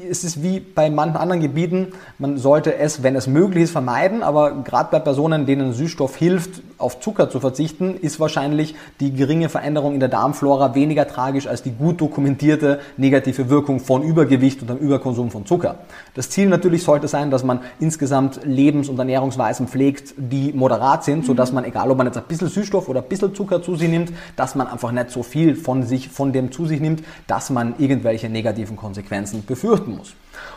Es 0.10 0.23
ist 0.23 0.43
wie 0.43 0.60
bei 0.60 0.89
manchen 0.89 1.17
anderen 1.17 1.41
Gebieten, 1.41 1.93
man 2.19 2.38
sollte 2.38 2.75
es, 2.75 3.03
wenn 3.03 3.15
es 3.15 3.27
möglich 3.27 3.65
ist, 3.65 3.71
vermeiden, 3.71 4.23
aber 4.23 4.63
gerade 4.63 4.89
bei 4.91 4.99
Personen, 4.99 5.45
denen 5.45 5.73
Süßstoff 5.73 6.15
hilft, 6.15 6.62
auf 6.77 6.99
Zucker 6.99 7.29
zu 7.29 7.39
verzichten, 7.39 7.95
ist 7.95 8.19
wahrscheinlich 8.19 8.75
die 8.99 9.13
geringe 9.13 9.47
Veränderung 9.47 9.93
in 9.93 9.99
der 9.99 10.10
Darmflora 10.10 10.75
weniger 10.75 11.08
tragisch 11.08 11.47
als 11.47 11.63
die 11.63 11.71
gut 11.71 12.01
dokumentierte 12.01 12.79
negative 12.97 13.49
Wirkung 13.49 13.79
von 13.79 14.03
Übergewicht 14.03 14.62
und 14.62 14.69
dem 14.69 14.77
Überkonsum 14.77 15.31
von 15.31 15.45
Zucker. 15.45 15.79
Das 16.13 16.29
Ziel 16.29 16.47
natürlich 16.47 16.84
sollte 16.84 17.08
sein, 17.08 17.31
dass 17.31 17.43
man 17.43 17.62
insgesamt 17.79 18.41
Lebens- 18.43 18.89
und 18.89 18.99
Ernährungsweisen 18.99 19.67
pflegt, 19.67 20.13
die 20.17 20.51
moderat 20.53 21.03
sind, 21.03 21.25
sodass 21.25 21.51
man, 21.51 21.63
egal 21.63 21.89
ob 21.91 21.97
man 21.97 22.08
jetzt 22.08 22.17
ein 22.17 22.23
bisschen 22.27 22.49
Süßstoff 22.49 22.89
oder 22.89 23.01
ein 23.01 23.08
bisschen 23.08 23.34
Zucker 23.34 23.62
zu 23.62 23.75
sich 23.75 23.89
nimmt, 23.89 24.12
dass 24.36 24.55
man 24.55 24.67
einfach 24.67 24.91
nicht 24.91 25.12
so 25.12 25.23
viel 25.23 25.55
von 25.55 25.84
sich, 25.84 26.10
von 26.10 26.34
dem 26.34 26.51
zu 26.51 26.65
sich 26.65 26.81
nimmt, 26.81 27.03
dass 27.27 27.49
man 27.49 27.75
irgendwelche 27.77 28.29
negativen 28.29 28.75
Konsequenzen 28.75 29.45
befürchten 29.86 29.95
muss. 29.95 30.15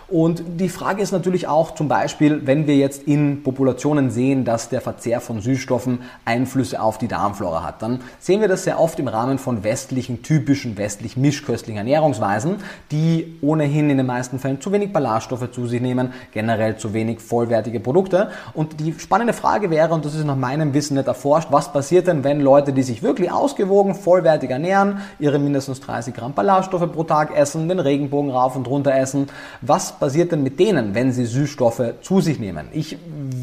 Und 0.08 0.42
die 0.58 0.70
Frage 0.70 1.02
ist 1.02 1.12
natürlich 1.12 1.48
auch 1.48 1.74
zum 1.74 1.88
Beispiel, 1.88 2.46
wenn 2.46 2.66
wir 2.66 2.76
jetzt 2.76 3.02
in 3.02 3.42
Populationen 3.42 4.10
sehen, 4.10 4.46
dass 4.46 4.70
der 4.70 4.80
Verzehr 4.80 5.20
von 5.20 5.42
Süßstoffen 5.42 6.00
Einflüsse 6.24 6.80
auf 6.80 6.96
die 6.96 7.08
Darmflora 7.08 7.62
hat, 7.62 7.82
dann 7.82 8.00
sehen 8.18 8.40
wir 8.40 8.48
das 8.48 8.64
sehr 8.64 8.80
oft 8.80 8.98
im 8.98 9.06
Rahmen 9.06 9.38
von 9.38 9.64
westlichen, 9.64 10.22
typischen 10.22 10.78
westlich 10.78 11.18
mischköstlichen 11.18 11.76
Ernährungsweisen, 11.76 12.56
die 12.90 13.36
ohnehin 13.42 13.90
in 13.90 13.98
den 13.98 14.06
meisten 14.06 14.38
Fällen 14.38 14.62
zu 14.62 14.72
wenig 14.72 14.94
Ballaststoffe 14.94 15.50
zu 15.50 15.66
sich 15.66 15.82
nehmen, 15.82 16.14
generell 16.32 16.78
zu 16.78 16.94
wenig 16.94 17.20
vollwertige 17.20 17.78
Produkte. 17.78 18.30
Und 18.54 18.80
die 18.80 18.94
spannende 18.98 19.34
Frage 19.34 19.68
wäre, 19.68 19.92
und 19.92 20.06
das 20.06 20.14
ist 20.14 20.24
nach 20.24 20.36
meinem 20.36 20.72
Wissen 20.72 20.96
nicht 20.96 21.06
erforscht, 21.06 21.48
was 21.50 21.70
passiert 21.70 22.06
denn, 22.06 22.24
wenn 22.24 22.40
Leute, 22.40 22.72
die 22.72 22.82
sich 22.82 23.02
wirklich 23.02 23.30
ausgewogen, 23.30 23.94
vollwertig 23.94 24.48
ernähren, 24.48 25.02
ihre 25.18 25.38
mindestens 25.38 25.80
30 25.80 26.14
Gramm 26.14 26.32
Ballaststoffe 26.32 26.90
pro 26.90 27.04
Tag 27.04 27.36
essen, 27.36 27.68
den 27.68 27.78
Regenbogen 27.78 28.30
rauf 28.30 28.56
und 28.56 28.66
runter 28.66 28.94
essen, 28.94 29.17
was 29.60 29.98
passiert 29.98 30.32
denn 30.32 30.42
mit 30.42 30.60
denen, 30.60 30.94
wenn 30.94 31.12
sie 31.12 31.26
Süßstoffe 31.26 31.94
zu 32.02 32.20
sich 32.20 32.38
nehmen? 32.38 32.68
Ich 32.72 32.98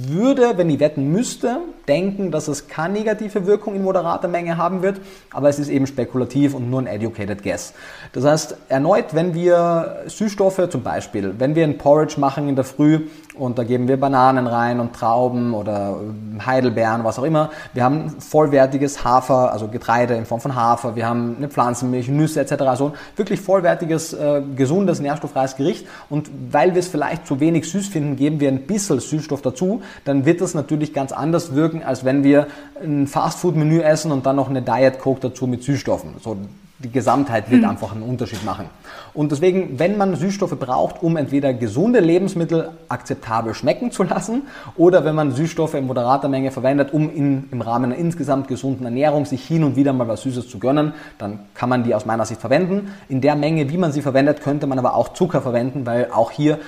würde, 0.07 0.57
wenn 0.57 0.69
ich 0.69 0.79
wetten 0.79 1.11
müsste, 1.11 1.57
denken, 1.87 2.31
dass 2.31 2.47
es 2.47 2.67
keine 2.67 2.93
negative 2.93 3.45
Wirkung 3.45 3.75
in 3.75 3.83
moderater 3.83 4.27
Menge 4.27 4.57
haben 4.57 4.81
wird, 4.81 5.01
aber 5.31 5.49
es 5.49 5.59
ist 5.59 5.69
eben 5.69 5.87
spekulativ 5.87 6.53
und 6.53 6.69
nur 6.69 6.81
ein 6.81 6.87
educated 6.87 7.43
guess. 7.43 7.73
Das 8.13 8.25
heißt, 8.25 8.57
erneut, 8.69 9.13
wenn 9.13 9.33
wir 9.33 10.03
Süßstoffe 10.07 10.69
zum 10.69 10.83
Beispiel, 10.83 11.35
wenn 11.37 11.55
wir 11.55 11.63
ein 11.63 11.77
Porridge 11.77 12.19
machen 12.19 12.49
in 12.49 12.55
der 12.55 12.65
Früh 12.65 13.01
und 13.37 13.57
da 13.57 13.63
geben 13.63 13.87
wir 13.87 13.99
Bananen 13.99 14.47
rein 14.47 14.79
und 14.79 14.93
Trauben 14.93 15.53
oder 15.53 15.97
Heidelbeeren, 16.45 17.03
was 17.03 17.19
auch 17.19 17.23
immer, 17.23 17.49
wir 17.73 17.83
haben 17.83 18.09
vollwertiges 18.19 19.03
Hafer, 19.03 19.51
also 19.51 19.67
Getreide 19.67 20.15
in 20.15 20.25
Form 20.25 20.41
von 20.41 20.55
Hafer, 20.55 20.95
wir 20.95 21.07
haben 21.07 21.35
eine 21.37 21.49
Pflanzenmilch, 21.49 22.07
Nüsse 22.07 22.41
etc., 22.41 22.53
also 22.63 22.93
wirklich 23.15 23.41
vollwertiges, 23.41 24.13
äh, 24.13 24.41
gesundes, 24.55 24.99
nährstoffreiches 24.99 25.55
Gericht 25.55 25.87
und 26.09 26.29
weil 26.51 26.73
wir 26.73 26.79
es 26.79 26.87
vielleicht 26.87 27.27
zu 27.27 27.39
wenig 27.39 27.69
süß 27.69 27.87
finden, 27.87 28.15
geben 28.15 28.39
wir 28.39 28.49
ein 28.49 28.67
bisschen 28.67 28.99
Süßstoff 28.99 29.41
dazu, 29.41 29.81
dann 30.03 30.25
wird 30.25 30.41
das 30.41 30.53
natürlich 30.53 30.93
ganz 30.93 31.11
anders 31.11 31.55
wirken, 31.55 31.83
als 31.83 32.05
wenn 32.05 32.23
wir 32.23 32.47
ein 32.83 33.07
Fastfood-Menü 33.07 33.81
essen 33.81 34.11
und 34.11 34.25
dann 34.25 34.35
noch 34.35 34.49
eine 34.49 34.61
Diet 34.61 34.99
Coke 34.99 35.19
dazu 35.21 35.47
mit 35.47 35.63
Süßstoffen. 35.63 36.15
So, 36.21 36.37
die 36.79 36.91
Gesamtheit 36.91 37.49
wird 37.49 37.61
mhm. 37.61 37.69
einfach 37.69 37.93
einen 37.93 38.03
Unterschied 38.03 38.43
machen. 38.43 38.65
Und 39.13 39.31
deswegen, 39.31 39.79
wenn 39.79 39.97
man 39.97 40.15
Süßstoffe 40.15 40.59
braucht, 40.59 41.01
um 41.01 41.15
entweder 41.15 41.53
gesunde 41.53 42.01
Lebensmittel 42.01 42.71
akzeptabel 42.89 43.53
schmecken 43.53 43.91
zu 43.91 44.03
lassen 44.03 44.43
oder 44.75 45.05
wenn 45.05 45.15
man 45.15 45.31
Süßstoffe 45.31 45.75
in 45.75 45.87
moderater 45.87 46.27
Menge 46.27 46.51
verwendet, 46.51 46.91
um 46.91 47.09
in, 47.09 47.45
im 47.49 47.61
Rahmen 47.61 47.85
einer 47.85 47.95
insgesamt 47.95 48.49
gesunden 48.49 48.85
Ernährung 48.85 49.25
sich 49.25 49.45
hin 49.45 49.63
und 49.63 49.77
wieder 49.77 49.93
mal 49.93 50.09
was 50.09 50.23
Süßes 50.23 50.49
zu 50.49 50.59
gönnen, 50.59 50.93
dann 51.17 51.39
kann 51.53 51.69
man 51.69 51.83
die 51.83 51.95
aus 51.95 52.05
meiner 52.05 52.25
Sicht 52.25 52.41
verwenden. 52.41 52.91
In 53.07 53.21
der 53.21 53.37
Menge, 53.37 53.69
wie 53.69 53.77
man 53.77 53.93
sie 53.93 54.01
verwendet, 54.01 54.41
könnte 54.41 54.67
man 54.67 54.77
aber 54.77 54.95
auch 54.95 55.13
Zucker 55.13 55.41
verwenden, 55.41 55.85
weil 55.85 56.09
auch 56.11 56.31
hier 56.31 56.59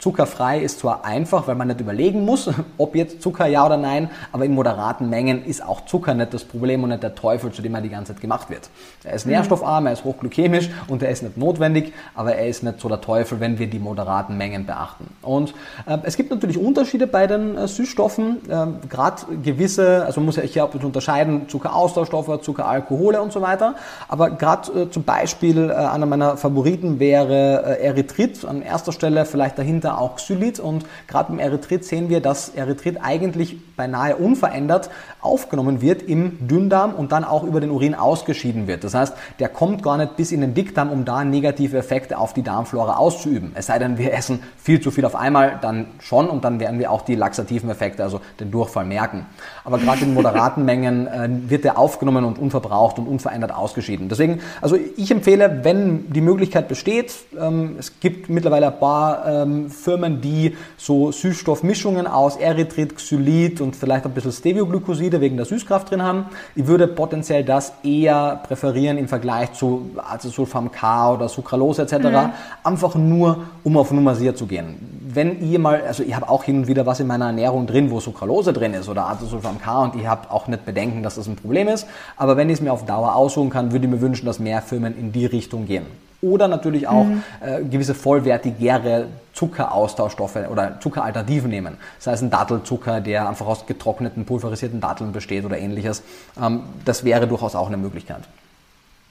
Zuckerfrei 0.00 0.60
ist 0.60 0.80
zwar 0.80 1.04
einfach, 1.04 1.46
weil 1.46 1.54
man 1.54 1.68
nicht 1.68 1.80
überlegen 1.80 2.24
muss, 2.24 2.50
ob 2.78 2.96
jetzt 2.96 3.22
Zucker 3.22 3.46
ja 3.46 3.66
oder 3.66 3.76
nein, 3.76 4.10
aber 4.32 4.46
in 4.46 4.54
moderaten 4.54 5.10
Mengen 5.10 5.44
ist 5.44 5.64
auch 5.64 5.84
Zucker 5.84 6.14
nicht 6.14 6.32
das 6.34 6.44
Problem 6.44 6.82
und 6.82 6.88
nicht 6.88 7.02
der 7.02 7.14
Teufel, 7.14 7.52
zu 7.52 7.62
dem 7.62 7.74
er 7.74 7.82
die 7.82 7.90
ganze 7.90 8.14
Zeit 8.14 8.20
gemacht 8.22 8.48
wird. 8.48 8.70
Er 9.04 9.14
ist 9.14 9.26
mhm. 9.26 9.32
nährstoffarm, 9.32 9.86
er 9.86 9.92
ist 9.92 10.04
hochglykämisch 10.04 10.70
und 10.88 11.02
er 11.02 11.10
ist 11.10 11.22
nicht 11.22 11.36
notwendig, 11.36 11.92
aber 12.14 12.34
er 12.34 12.48
ist 12.48 12.62
nicht 12.62 12.80
so 12.80 12.88
der 12.88 13.00
Teufel, 13.00 13.40
wenn 13.40 13.58
wir 13.58 13.66
die 13.66 13.78
moderaten 13.78 14.36
Mengen 14.36 14.64
beachten. 14.64 15.08
Und 15.22 15.54
äh, 15.86 15.98
es 16.04 16.16
gibt 16.16 16.30
natürlich 16.30 16.58
Unterschiede 16.58 17.06
bei 17.06 17.26
den 17.26 17.56
äh, 17.56 17.68
Süßstoffen, 17.68 18.38
äh, 18.48 18.66
gerade 18.88 19.22
gewisse, 19.42 20.04
also 20.06 20.20
man 20.20 20.26
muss 20.26 20.36
ja 20.36 20.42
hier 20.42 20.64
auch 20.64 20.74
unterscheiden, 20.74 21.48
Zuckeraustauschstoffe, 21.48 22.40
Zuckeralkohole 22.40 23.20
und 23.20 23.32
so 23.32 23.42
weiter, 23.42 23.74
aber 24.08 24.30
gerade 24.30 24.82
äh, 24.82 24.90
zum 24.90 25.04
Beispiel 25.04 25.68
äh, 25.68 25.74
einer 25.74 26.06
meiner 26.06 26.38
Favoriten 26.38 26.98
wäre 26.98 27.78
äh, 27.78 27.84
Erythrit, 27.84 28.44
an 28.46 28.62
erster 28.62 28.92
Stelle 28.92 29.26
vielleicht 29.26 29.58
dahinter 29.58 29.89
später 29.90 29.98
auch 29.98 30.16
Xylit 30.16 30.60
und 30.60 30.84
gerade 31.08 31.30
beim 31.30 31.38
Erythrit 31.38 31.84
sehen 31.84 32.08
wir, 32.08 32.20
dass 32.20 32.50
Erythrit 32.50 32.98
eigentlich 33.02 33.56
beinahe 33.76 34.16
unverändert 34.16 34.90
aufgenommen 35.20 35.80
wird 35.80 36.02
im 36.02 36.46
Dünndarm 36.46 36.94
und 36.94 37.12
dann 37.12 37.24
auch 37.24 37.42
über 37.44 37.60
den 37.60 37.70
Urin 37.70 37.94
ausgeschieden 37.94 38.66
wird. 38.66 38.84
Das 38.84 38.94
heißt, 38.94 39.14
der 39.38 39.48
kommt 39.48 39.82
gar 39.82 39.96
nicht 39.96 40.16
bis 40.16 40.32
in 40.32 40.40
den 40.40 40.54
Dickdarm, 40.54 40.90
um 40.90 41.04
da 41.04 41.24
negative 41.24 41.78
Effekte 41.78 42.18
auf 42.18 42.32
die 42.34 42.42
Darmflora 42.42 42.96
auszuüben. 42.96 43.52
Es 43.54 43.66
sei 43.66 43.78
denn, 43.78 43.98
wir 43.98 44.12
essen 44.12 44.40
viel 44.58 44.80
zu 44.80 44.90
viel 44.90 45.04
auf 45.04 45.14
einmal, 45.14 45.58
dann 45.60 45.86
schon 45.98 46.28
und 46.28 46.44
dann 46.44 46.60
werden 46.60 46.78
wir 46.78 46.90
auch 46.90 47.02
die 47.02 47.14
laxativen 47.14 47.70
Effekte, 47.70 48.02
also 48.02 48.20
den 48.38 48.50
Durchfall 48.50 48.84
merken. 48.84 49.26
Aber 49.64 49.78
gerade 49.78 50.04
in 50.04 50.14
moderaten 50.14 50.64
Mengen 50.70 51.06
äh, 51.06 51.28
wird 51.50 51.64
der 51.64 51.78
aufgenommen 51.78 52.24
und 52.24 52.38
unverbraucht 52.38 52.98
und 52.98 53.06
unverändert 53.06 53.54
ausgeschieden. 53.54 54.08
Deswegen, 54.08 54.40
also 54.60 54.76
ich 54.96 55.10
empfehle, 55.10 55.60
wenn 55.62 56.10
die 56.12 56.20
Möglichkeit 56.20 56.68
besteht, 56.68 57.14
ähm, 57.38 57.76
es 57.78 58.00
gibt 58.00 58.28
mittlerweile 58.28 58.68
ein 58.68 58.78
paar 58.78 59.26
ähm, 59.26 59.70
Firmen, 59.80 60.20
die 60.20 60.56
so 60.76 61.10
Süßstoffmischungen 61.10 62.06
aus 62.06 62.36
Erythrit, 62.36 62.96
Xylit 62.96 63.60
und 63.60 63.74
vielleicht 63.74 64.04
ein 64.04 64.12
bisschen 64.12 64.32
Stevioglycoside 64.32 65.20
wegen 65.20 65.36
der 65.36 65.46
Süßkraft 65.46 65.90
drin 65.90 66.02
haben. 66.02 66.26
Ich 66.54 66.66
würde 66.66 66.86
potenziell 66.86 67.44
das 67.44 67.72
eher 67.82 68.40
präferieren 68.46 68.98
im 68.98 69.08
Vergleich 69.08 69.52
zu 69.52 69.90
Acesulfam 69.96 70.70
K 70.70 71.14
oder 71.14 71.28
Sucralose 71.28 71.82
etc. 71.82 71.94
Mhm. 71.94 72.30
Einfach 72.62 72.94
nur, 72.94 73.38
um 73.64 73.76
auf 73.76 73.90
Nummer 73.90 74.14
sicher 74.14 74.34
zu 74.34 74.46
gehen. 74.46 75.00
Wenn 75.12 75.40
ihr 75.42 75.58
mal, 75.58 75.82
also 75.86 76.02
ich 76.02 76.14
habe 76.14 76.28
auch 76.28 76.44
hin 76.44 76.58
und 76.58 76.68
wieder 76.68 76.86
was 76.86 77.00
in 77.00 77.06
meiner 77.06 77.26
Ernährung 77.26 77.66
drin, 77.66 77.90
wo 77.90 78.00
Sucralose 78.00 78.52
drin 78.52 78.74
ist 78.74 78.88
oder 78.88 79.08
Acesulfam 79.08 79.60
K 79.60 79.84
und 79.84 79.96
ich 79.96 80.06
habe 80.06 80.30
auch 80.30 80.46
nicht 80.46 80.64
Bedenken, 80.64 81.02
dass 81.02 81.16
das 81.16 81.26
ein 81.26 81.36
Problem 81.36 81.68
ist. 81.68 81.86
Aber 82.16 82.36
wenn 82.36 82.48
ich 82.48 82.54
es 82.54 82.60
mir 82.60 82.72
auf 82.72 82.84
Dauer 82.84 83.14
aussuchen 83.14 83.50
kann, 83.50 83.72
würde 83.72 83.86
ich 83.86 83.90
mir 83.90 84.00
wünschen, 84.00 84.26
dass 84.26 84.38
mehr 84.38 84.62
Firmen 84.62 84.96
in 84.96 85.12
die 85.12 85.26
Richtung 85.26 85.66
gehen. 85.66 85.86
Oder 86.22 86.48
natürlich 86.48 86.86
auch 86.86 87.04
mhm. 87.04 87.22
äh, 87.40 87.62
gewisse 87.62 87.94
vollwertigere 87.94 89.06
Zuckeraustauschstoffe 89.32 90.36
oder 90.50 90.78
Zuckeralternativen 90.80 91.50
nehmen. 91.50 91.78
Das 91.98 92.08
heißt 92.08 92.22
ein 92.22 92.30
Dattelzucker, 92.30 93.00
der 93.00 93.28
einfach 93.28 93.46
aus 93.46 93.64
getrockneten, 93.66 94.26
pulverisierten 94.26 94.80
Datteln 94.80 95.12
besteht 95.12 95.44
oder 95.44 95.58
ähnliches. 95.58 96.02
Ähm, 96.40 96.64
das 96.84 97.04
wäre 97.04 97.26
durchaus 97.26 97.54
auch 97.54 97.68
eine 97.68 97.78
Möglichkeit. 97.78 98.22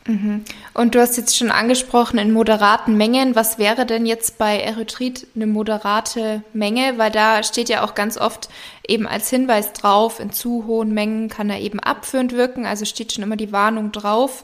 Mhm. 0.10 0.44
Und 0.74 0.96
du 0.96 1.02
hast 1.02 1.18
jetzt 1.18 1.38
schon 1.38 1.52
angesprochen, 1.52 2.20
in 2.20 2.32
moderaten 2.32 2.96
Mengen. 2.98 3.36
Was 3.36 3.58
wäre 3.58 3.86
denn 3.86 4.06
jetzt 4.06 4.38
bei 4.38 4.60
Erythrit 4.60 5.28
eine 5.36 5.46
moderate 5.46 6.44
Menge? 6.54 6.98
Weil 6.98 7.12
da 7.12 7.44
steht 7.44 7.70
ja 7.70 7.84
auch 7.84 7.96
ganz 7.96 8.18
oft 8.18 8.50
eben 8.88 9.08
als 9.08 9.30
Hinweis 9.30 9.74
drauf, 9.74 10.20
in 10.20 10.32
zu 10.32 10.66
hohen 10.66 10.94
Mengen 10.94 11.30
kann 11.30 11.50
er 11.50 11.60
eben 11.60 11.80
abführend 11.80 12.34
wirken. 12.34 12.66
Also 12.66 12.86
steht 12.86 13.14
schon 13.14 13.24
immer 13.24 13.36
die 13.36 13.52
Warnung 13.52 13.92
drauf. 13.92 14.44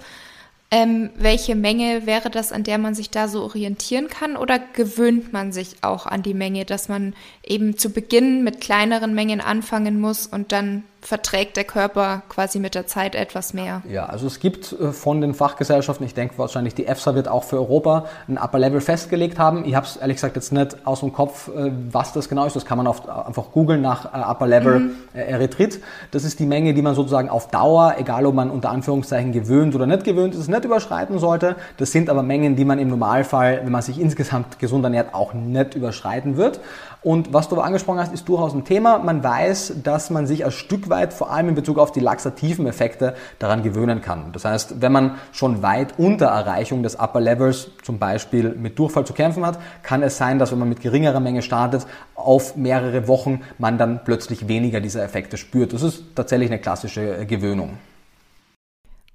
Ähm, 0.76 1.10
welche 1.16 1.56
Menge 1.56 2.06
wäre 2.06 2.30
das, 2.30 2.52
an 2.52 2.64
der 2.64 2.78
man 2.78 2.96
sich 2.96 3.10
da 3.10 3.30
so 3.30 3.44
orientieren 3.44 4.10
kann? 4.10 4.36
Oder 4.36 4.60
gewöhnt 4.60 5.32
man 5.32 5.54
sich 5.54 5.78
auch 5.80 6.06
an 6.06 6.22
die 6.22 6.34
Menge, 6.34 6.66
dass 6.66 6.90
man 6.90 7.14
eben 7.46 7.78
zu 7.78 7.92
Beginn 7.92 8.44
mit 8.44 8.60
kleineren 8.60 9.16
Mengen 9.16 9.40
anfangen 9.40 10.02
muss 10.02 10.28
und 10.28 10.52
dann 10.52 10.84
verträgt 11.06 11.56
der 11.56 11.66
Körper 11.66 12.24
quasi 12.30 12.60
mit 12.60 12.74
der 12.74 12.88
Zeit 12.88 13.14
etwas 13.14 13.54
mehr. 13.54 13.84
Ja, 13.88 14.08
also 14.08 14.26
es 14.26 14.40
gibt 14.40 14.74
äh, 14.74 14.92
von 14.92 15.22
den 15.22 15.36
Fachgesellschaften, 15.36 16.06
ich 16.06 16.16
denke 16.16 16.38
wahrscheinlich 16.38 16.74
die 16.74 16.88
EFSA 16.88 17.14
wird 17.14 17.28
auch 17.28 17.44
für 17.44 17.58
Europa 17.58 18.06
ein 18.28 18.38
Upper 18.38 18.58
Level 18.58 18.82
festgelegt 18.82 19.38
haben. 19.38 19.66
Ich 19.66 19.76
habe 19.76 19.86
es 19.86 19.98
ehrlich 19.98 20.18
gesagt 20.18 20.36
jetzt 20.36 20.52
nicht 20.52 20.86
aus 20.86 21.02
dem 21.02 21.14
Kopf, 21.14 21.50
äh, 21.50 21.72
was 21.92 22.14
das 22.14 22.28
genau 22.28 22.46
ist. 22.46 22.56
Das 22.56 22.66
kann 22.66 22.78
man 22.78 22.88
auf, 22.88 23.08
einfach 23.08 23.52
googeln 23.52 23.82
nach 23.82 24.14
äh, 24.14 24.18
Upper 24.18 24.48
Level 24.48 24.80
mhm. 24.80 24.96
Erythrit. 25.14 25.80
Das 26.10 26.24
ist 26.24 26.40
die 26.40 26.48
Menge, 26.48 26.74
die 26.74 26.82
man 26.82 26.96
sozusagen 26.96 27.30
auf 27.30 27.50
Dauer, 27.50 27.96
egal 28.00 28.26
ob 28.26 28.34
man 28.34 28.50
unter 28.50 28.72
Anführungszeichen 28.72 29.32
gewöhnt 29.32 29.76
oder 29.76 29.86
nicht 29.86 30.06
gewöhnt 30.06 30.34
ist, 30.34 30.48
nicht 30.48 30.66
überschreiten 30.66 31.20
sollte. 31.20 31.56
Das 31.78 31.92
sind 31.92 32.10
aber 32.10 32.24
Mengen, 32.24 32.56
die 32.56 32.66
man 32.66 32.80
im 32.80 32.90
Normalfall, 32.90 33.62
wenn 33.64 33.72
man 33.72 33.84
sich 33.84 34.00
insgesamt 34.00 34.58
gesund 34.58 34.84
ernährt, 34.84 35.14
auch 35.14 35.34
nicht 35.34 35.76
überschreiten 35.76 36.36
wird. 36.36 36.60
Und 37.06 37.36
was 37.36 37.50
du 37.50 37.56
aber 37.56 37.66
angesprochen 37.66 38.00
hast, 38.00 38.12
ist 38.16 38.28
durchaus 38.28 38.56
ein 38.56 38.66
Thema. 38.66 38.98
Man 38.98 39.24
weiß, 39.24 39.76
dass 39.84 40.10
man 40.10 40.26
sich 40.26 40.44
ein 40.44 40.50
Stück 40.50 40.90
weit, 40.90 41.14
vor 41.14 41.30
allem 41.30 41.50
in 41.50 41.54
Bezug 41.54 41.78
auf 41.78 41.92
die 41.92 42.00
laxativen 42.00 42.66
Effekte, 42.66 43.14
daran 43.38 43.62
gewöhnen 43.62 44.02
kann. 44.02 44.32
Das 44.32 44.44
heißt, 44.44 44.82
wenn 44.82 44.92
man 44.92 45.20
schon 45.32 45.62
weit 45.62 46.00
unter 46.00 46.26
Erreichung 46.26 46.82
des 46.82 46.96
Upper 46.96 47.22
Levels 47.22 47.70
zum 47.84 48.00
Beispiel 48.00 48.56
mit 48.56 48.80
Durchfall 48.80 49.06
zu 49.06 49.14
kämpfen 49.14 49.46
hat, 49.46 49.60
kann 49.84 50.02
es 50.02 50.18
sein, 50.18 50.40
dass 50.40 50.52
wenn 50.52 50.58
man 50.58 50.68
mit 50.68 50.82
geringerer 50.82 51.20
Menge 51.20 51.44
startet, 51.44 51.86
auf 52.16 52.56
mehrere 52.56 53.08
Wochen 53.08 53.42
man 53.60 53.78
dann 53.78 54.04
plötzlich 54.04 54.48
weniger 54.48 54.82
dieser 54.82 55.04
Effekte 55.04 55.38
spürt. 55.38 55.74
Das 55.74 55.84
ist 55.84 56.16
tatsächlich 56.16 56.50
eine 56.50 56.60
klassische 56.60 57.28
Gewöhnung. 57.28 57.78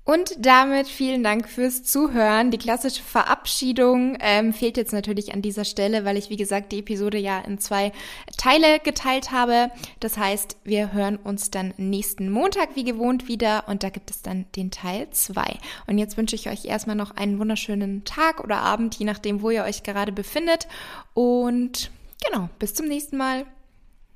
Und 0.04 0.34
damit 0.38 0.88
vielen 0.88 1.22
Dank 1.22 1.48
fürs 1.48 1.84
Zuhören. 1.84 2.50
Die 2.50 2.58
klassische 2.58 3.02
Verabschiedung 3.02 4.16
ähm, 4.20 4.52
fehlt 4.52 4.76
jetzt 4.76 4.92
natürlich 4.92 5.34
an 5.34 5.42
dieser 5.42 5.64
Stelle, 5.64 6.04
weil 6.04 6.16
ich, 6.16 6.30
wie 6.30 6.36
gesagt, 6.36 6.72
die 6.72 6.80
Episode 6.80 7.18
ja 7.18 7.38
in 7.40 7.58
zwei 7.58 7.92
Teile 8.36 8.80
geteilt 8.80 9.30
habe. 9.30 9.70
Das 10.00 10.16
heißt, 10.16 10.56
wir 10.64 10.92
hören 10.92 11.16
uns 11.16 11.50
dann 11.50 11.74
nächsten 11.76 12.30
Montag 12.30 12.74
wie 12.74 12.84
gewohnt 12.84 13.28
wieder 13.28 13.68
und 13.68 13.82
da 13.82 13.90
gibt 13.90 14.10
es 14.10 14.22
dann 14.22 14.46
den 14.56 14.70
Teil 14.70 15.08
zwei. 15.10 15.58
Und 15.86 15.98
jetzt 15.98 16.16
wünsche 16.16 16.34
ich 16.34 16.48
euch 16.48 16.64
erstmal 16.64 16.96
noch 16.96 17.16
einen 17.16 17.38
wunderschönen 17.38 18.04
Tag 18.04 18.42
oder 18.42 18.56
Abend, 18.56 18.94
je 18.96 19.04
nachdem, 19.04 19.42
wo 19.42 19.50
ihr 19.50 19.64
euch 19.64 19.82
gerade 19.82 20.12
befindet. 20.12 20.66
Und 21.14 21.90
genau, 22.26 22.48
bis 22.58 22.74
zum 22.74 22.88
nächsten 22.88 23.16
Mal. 23.16 23.46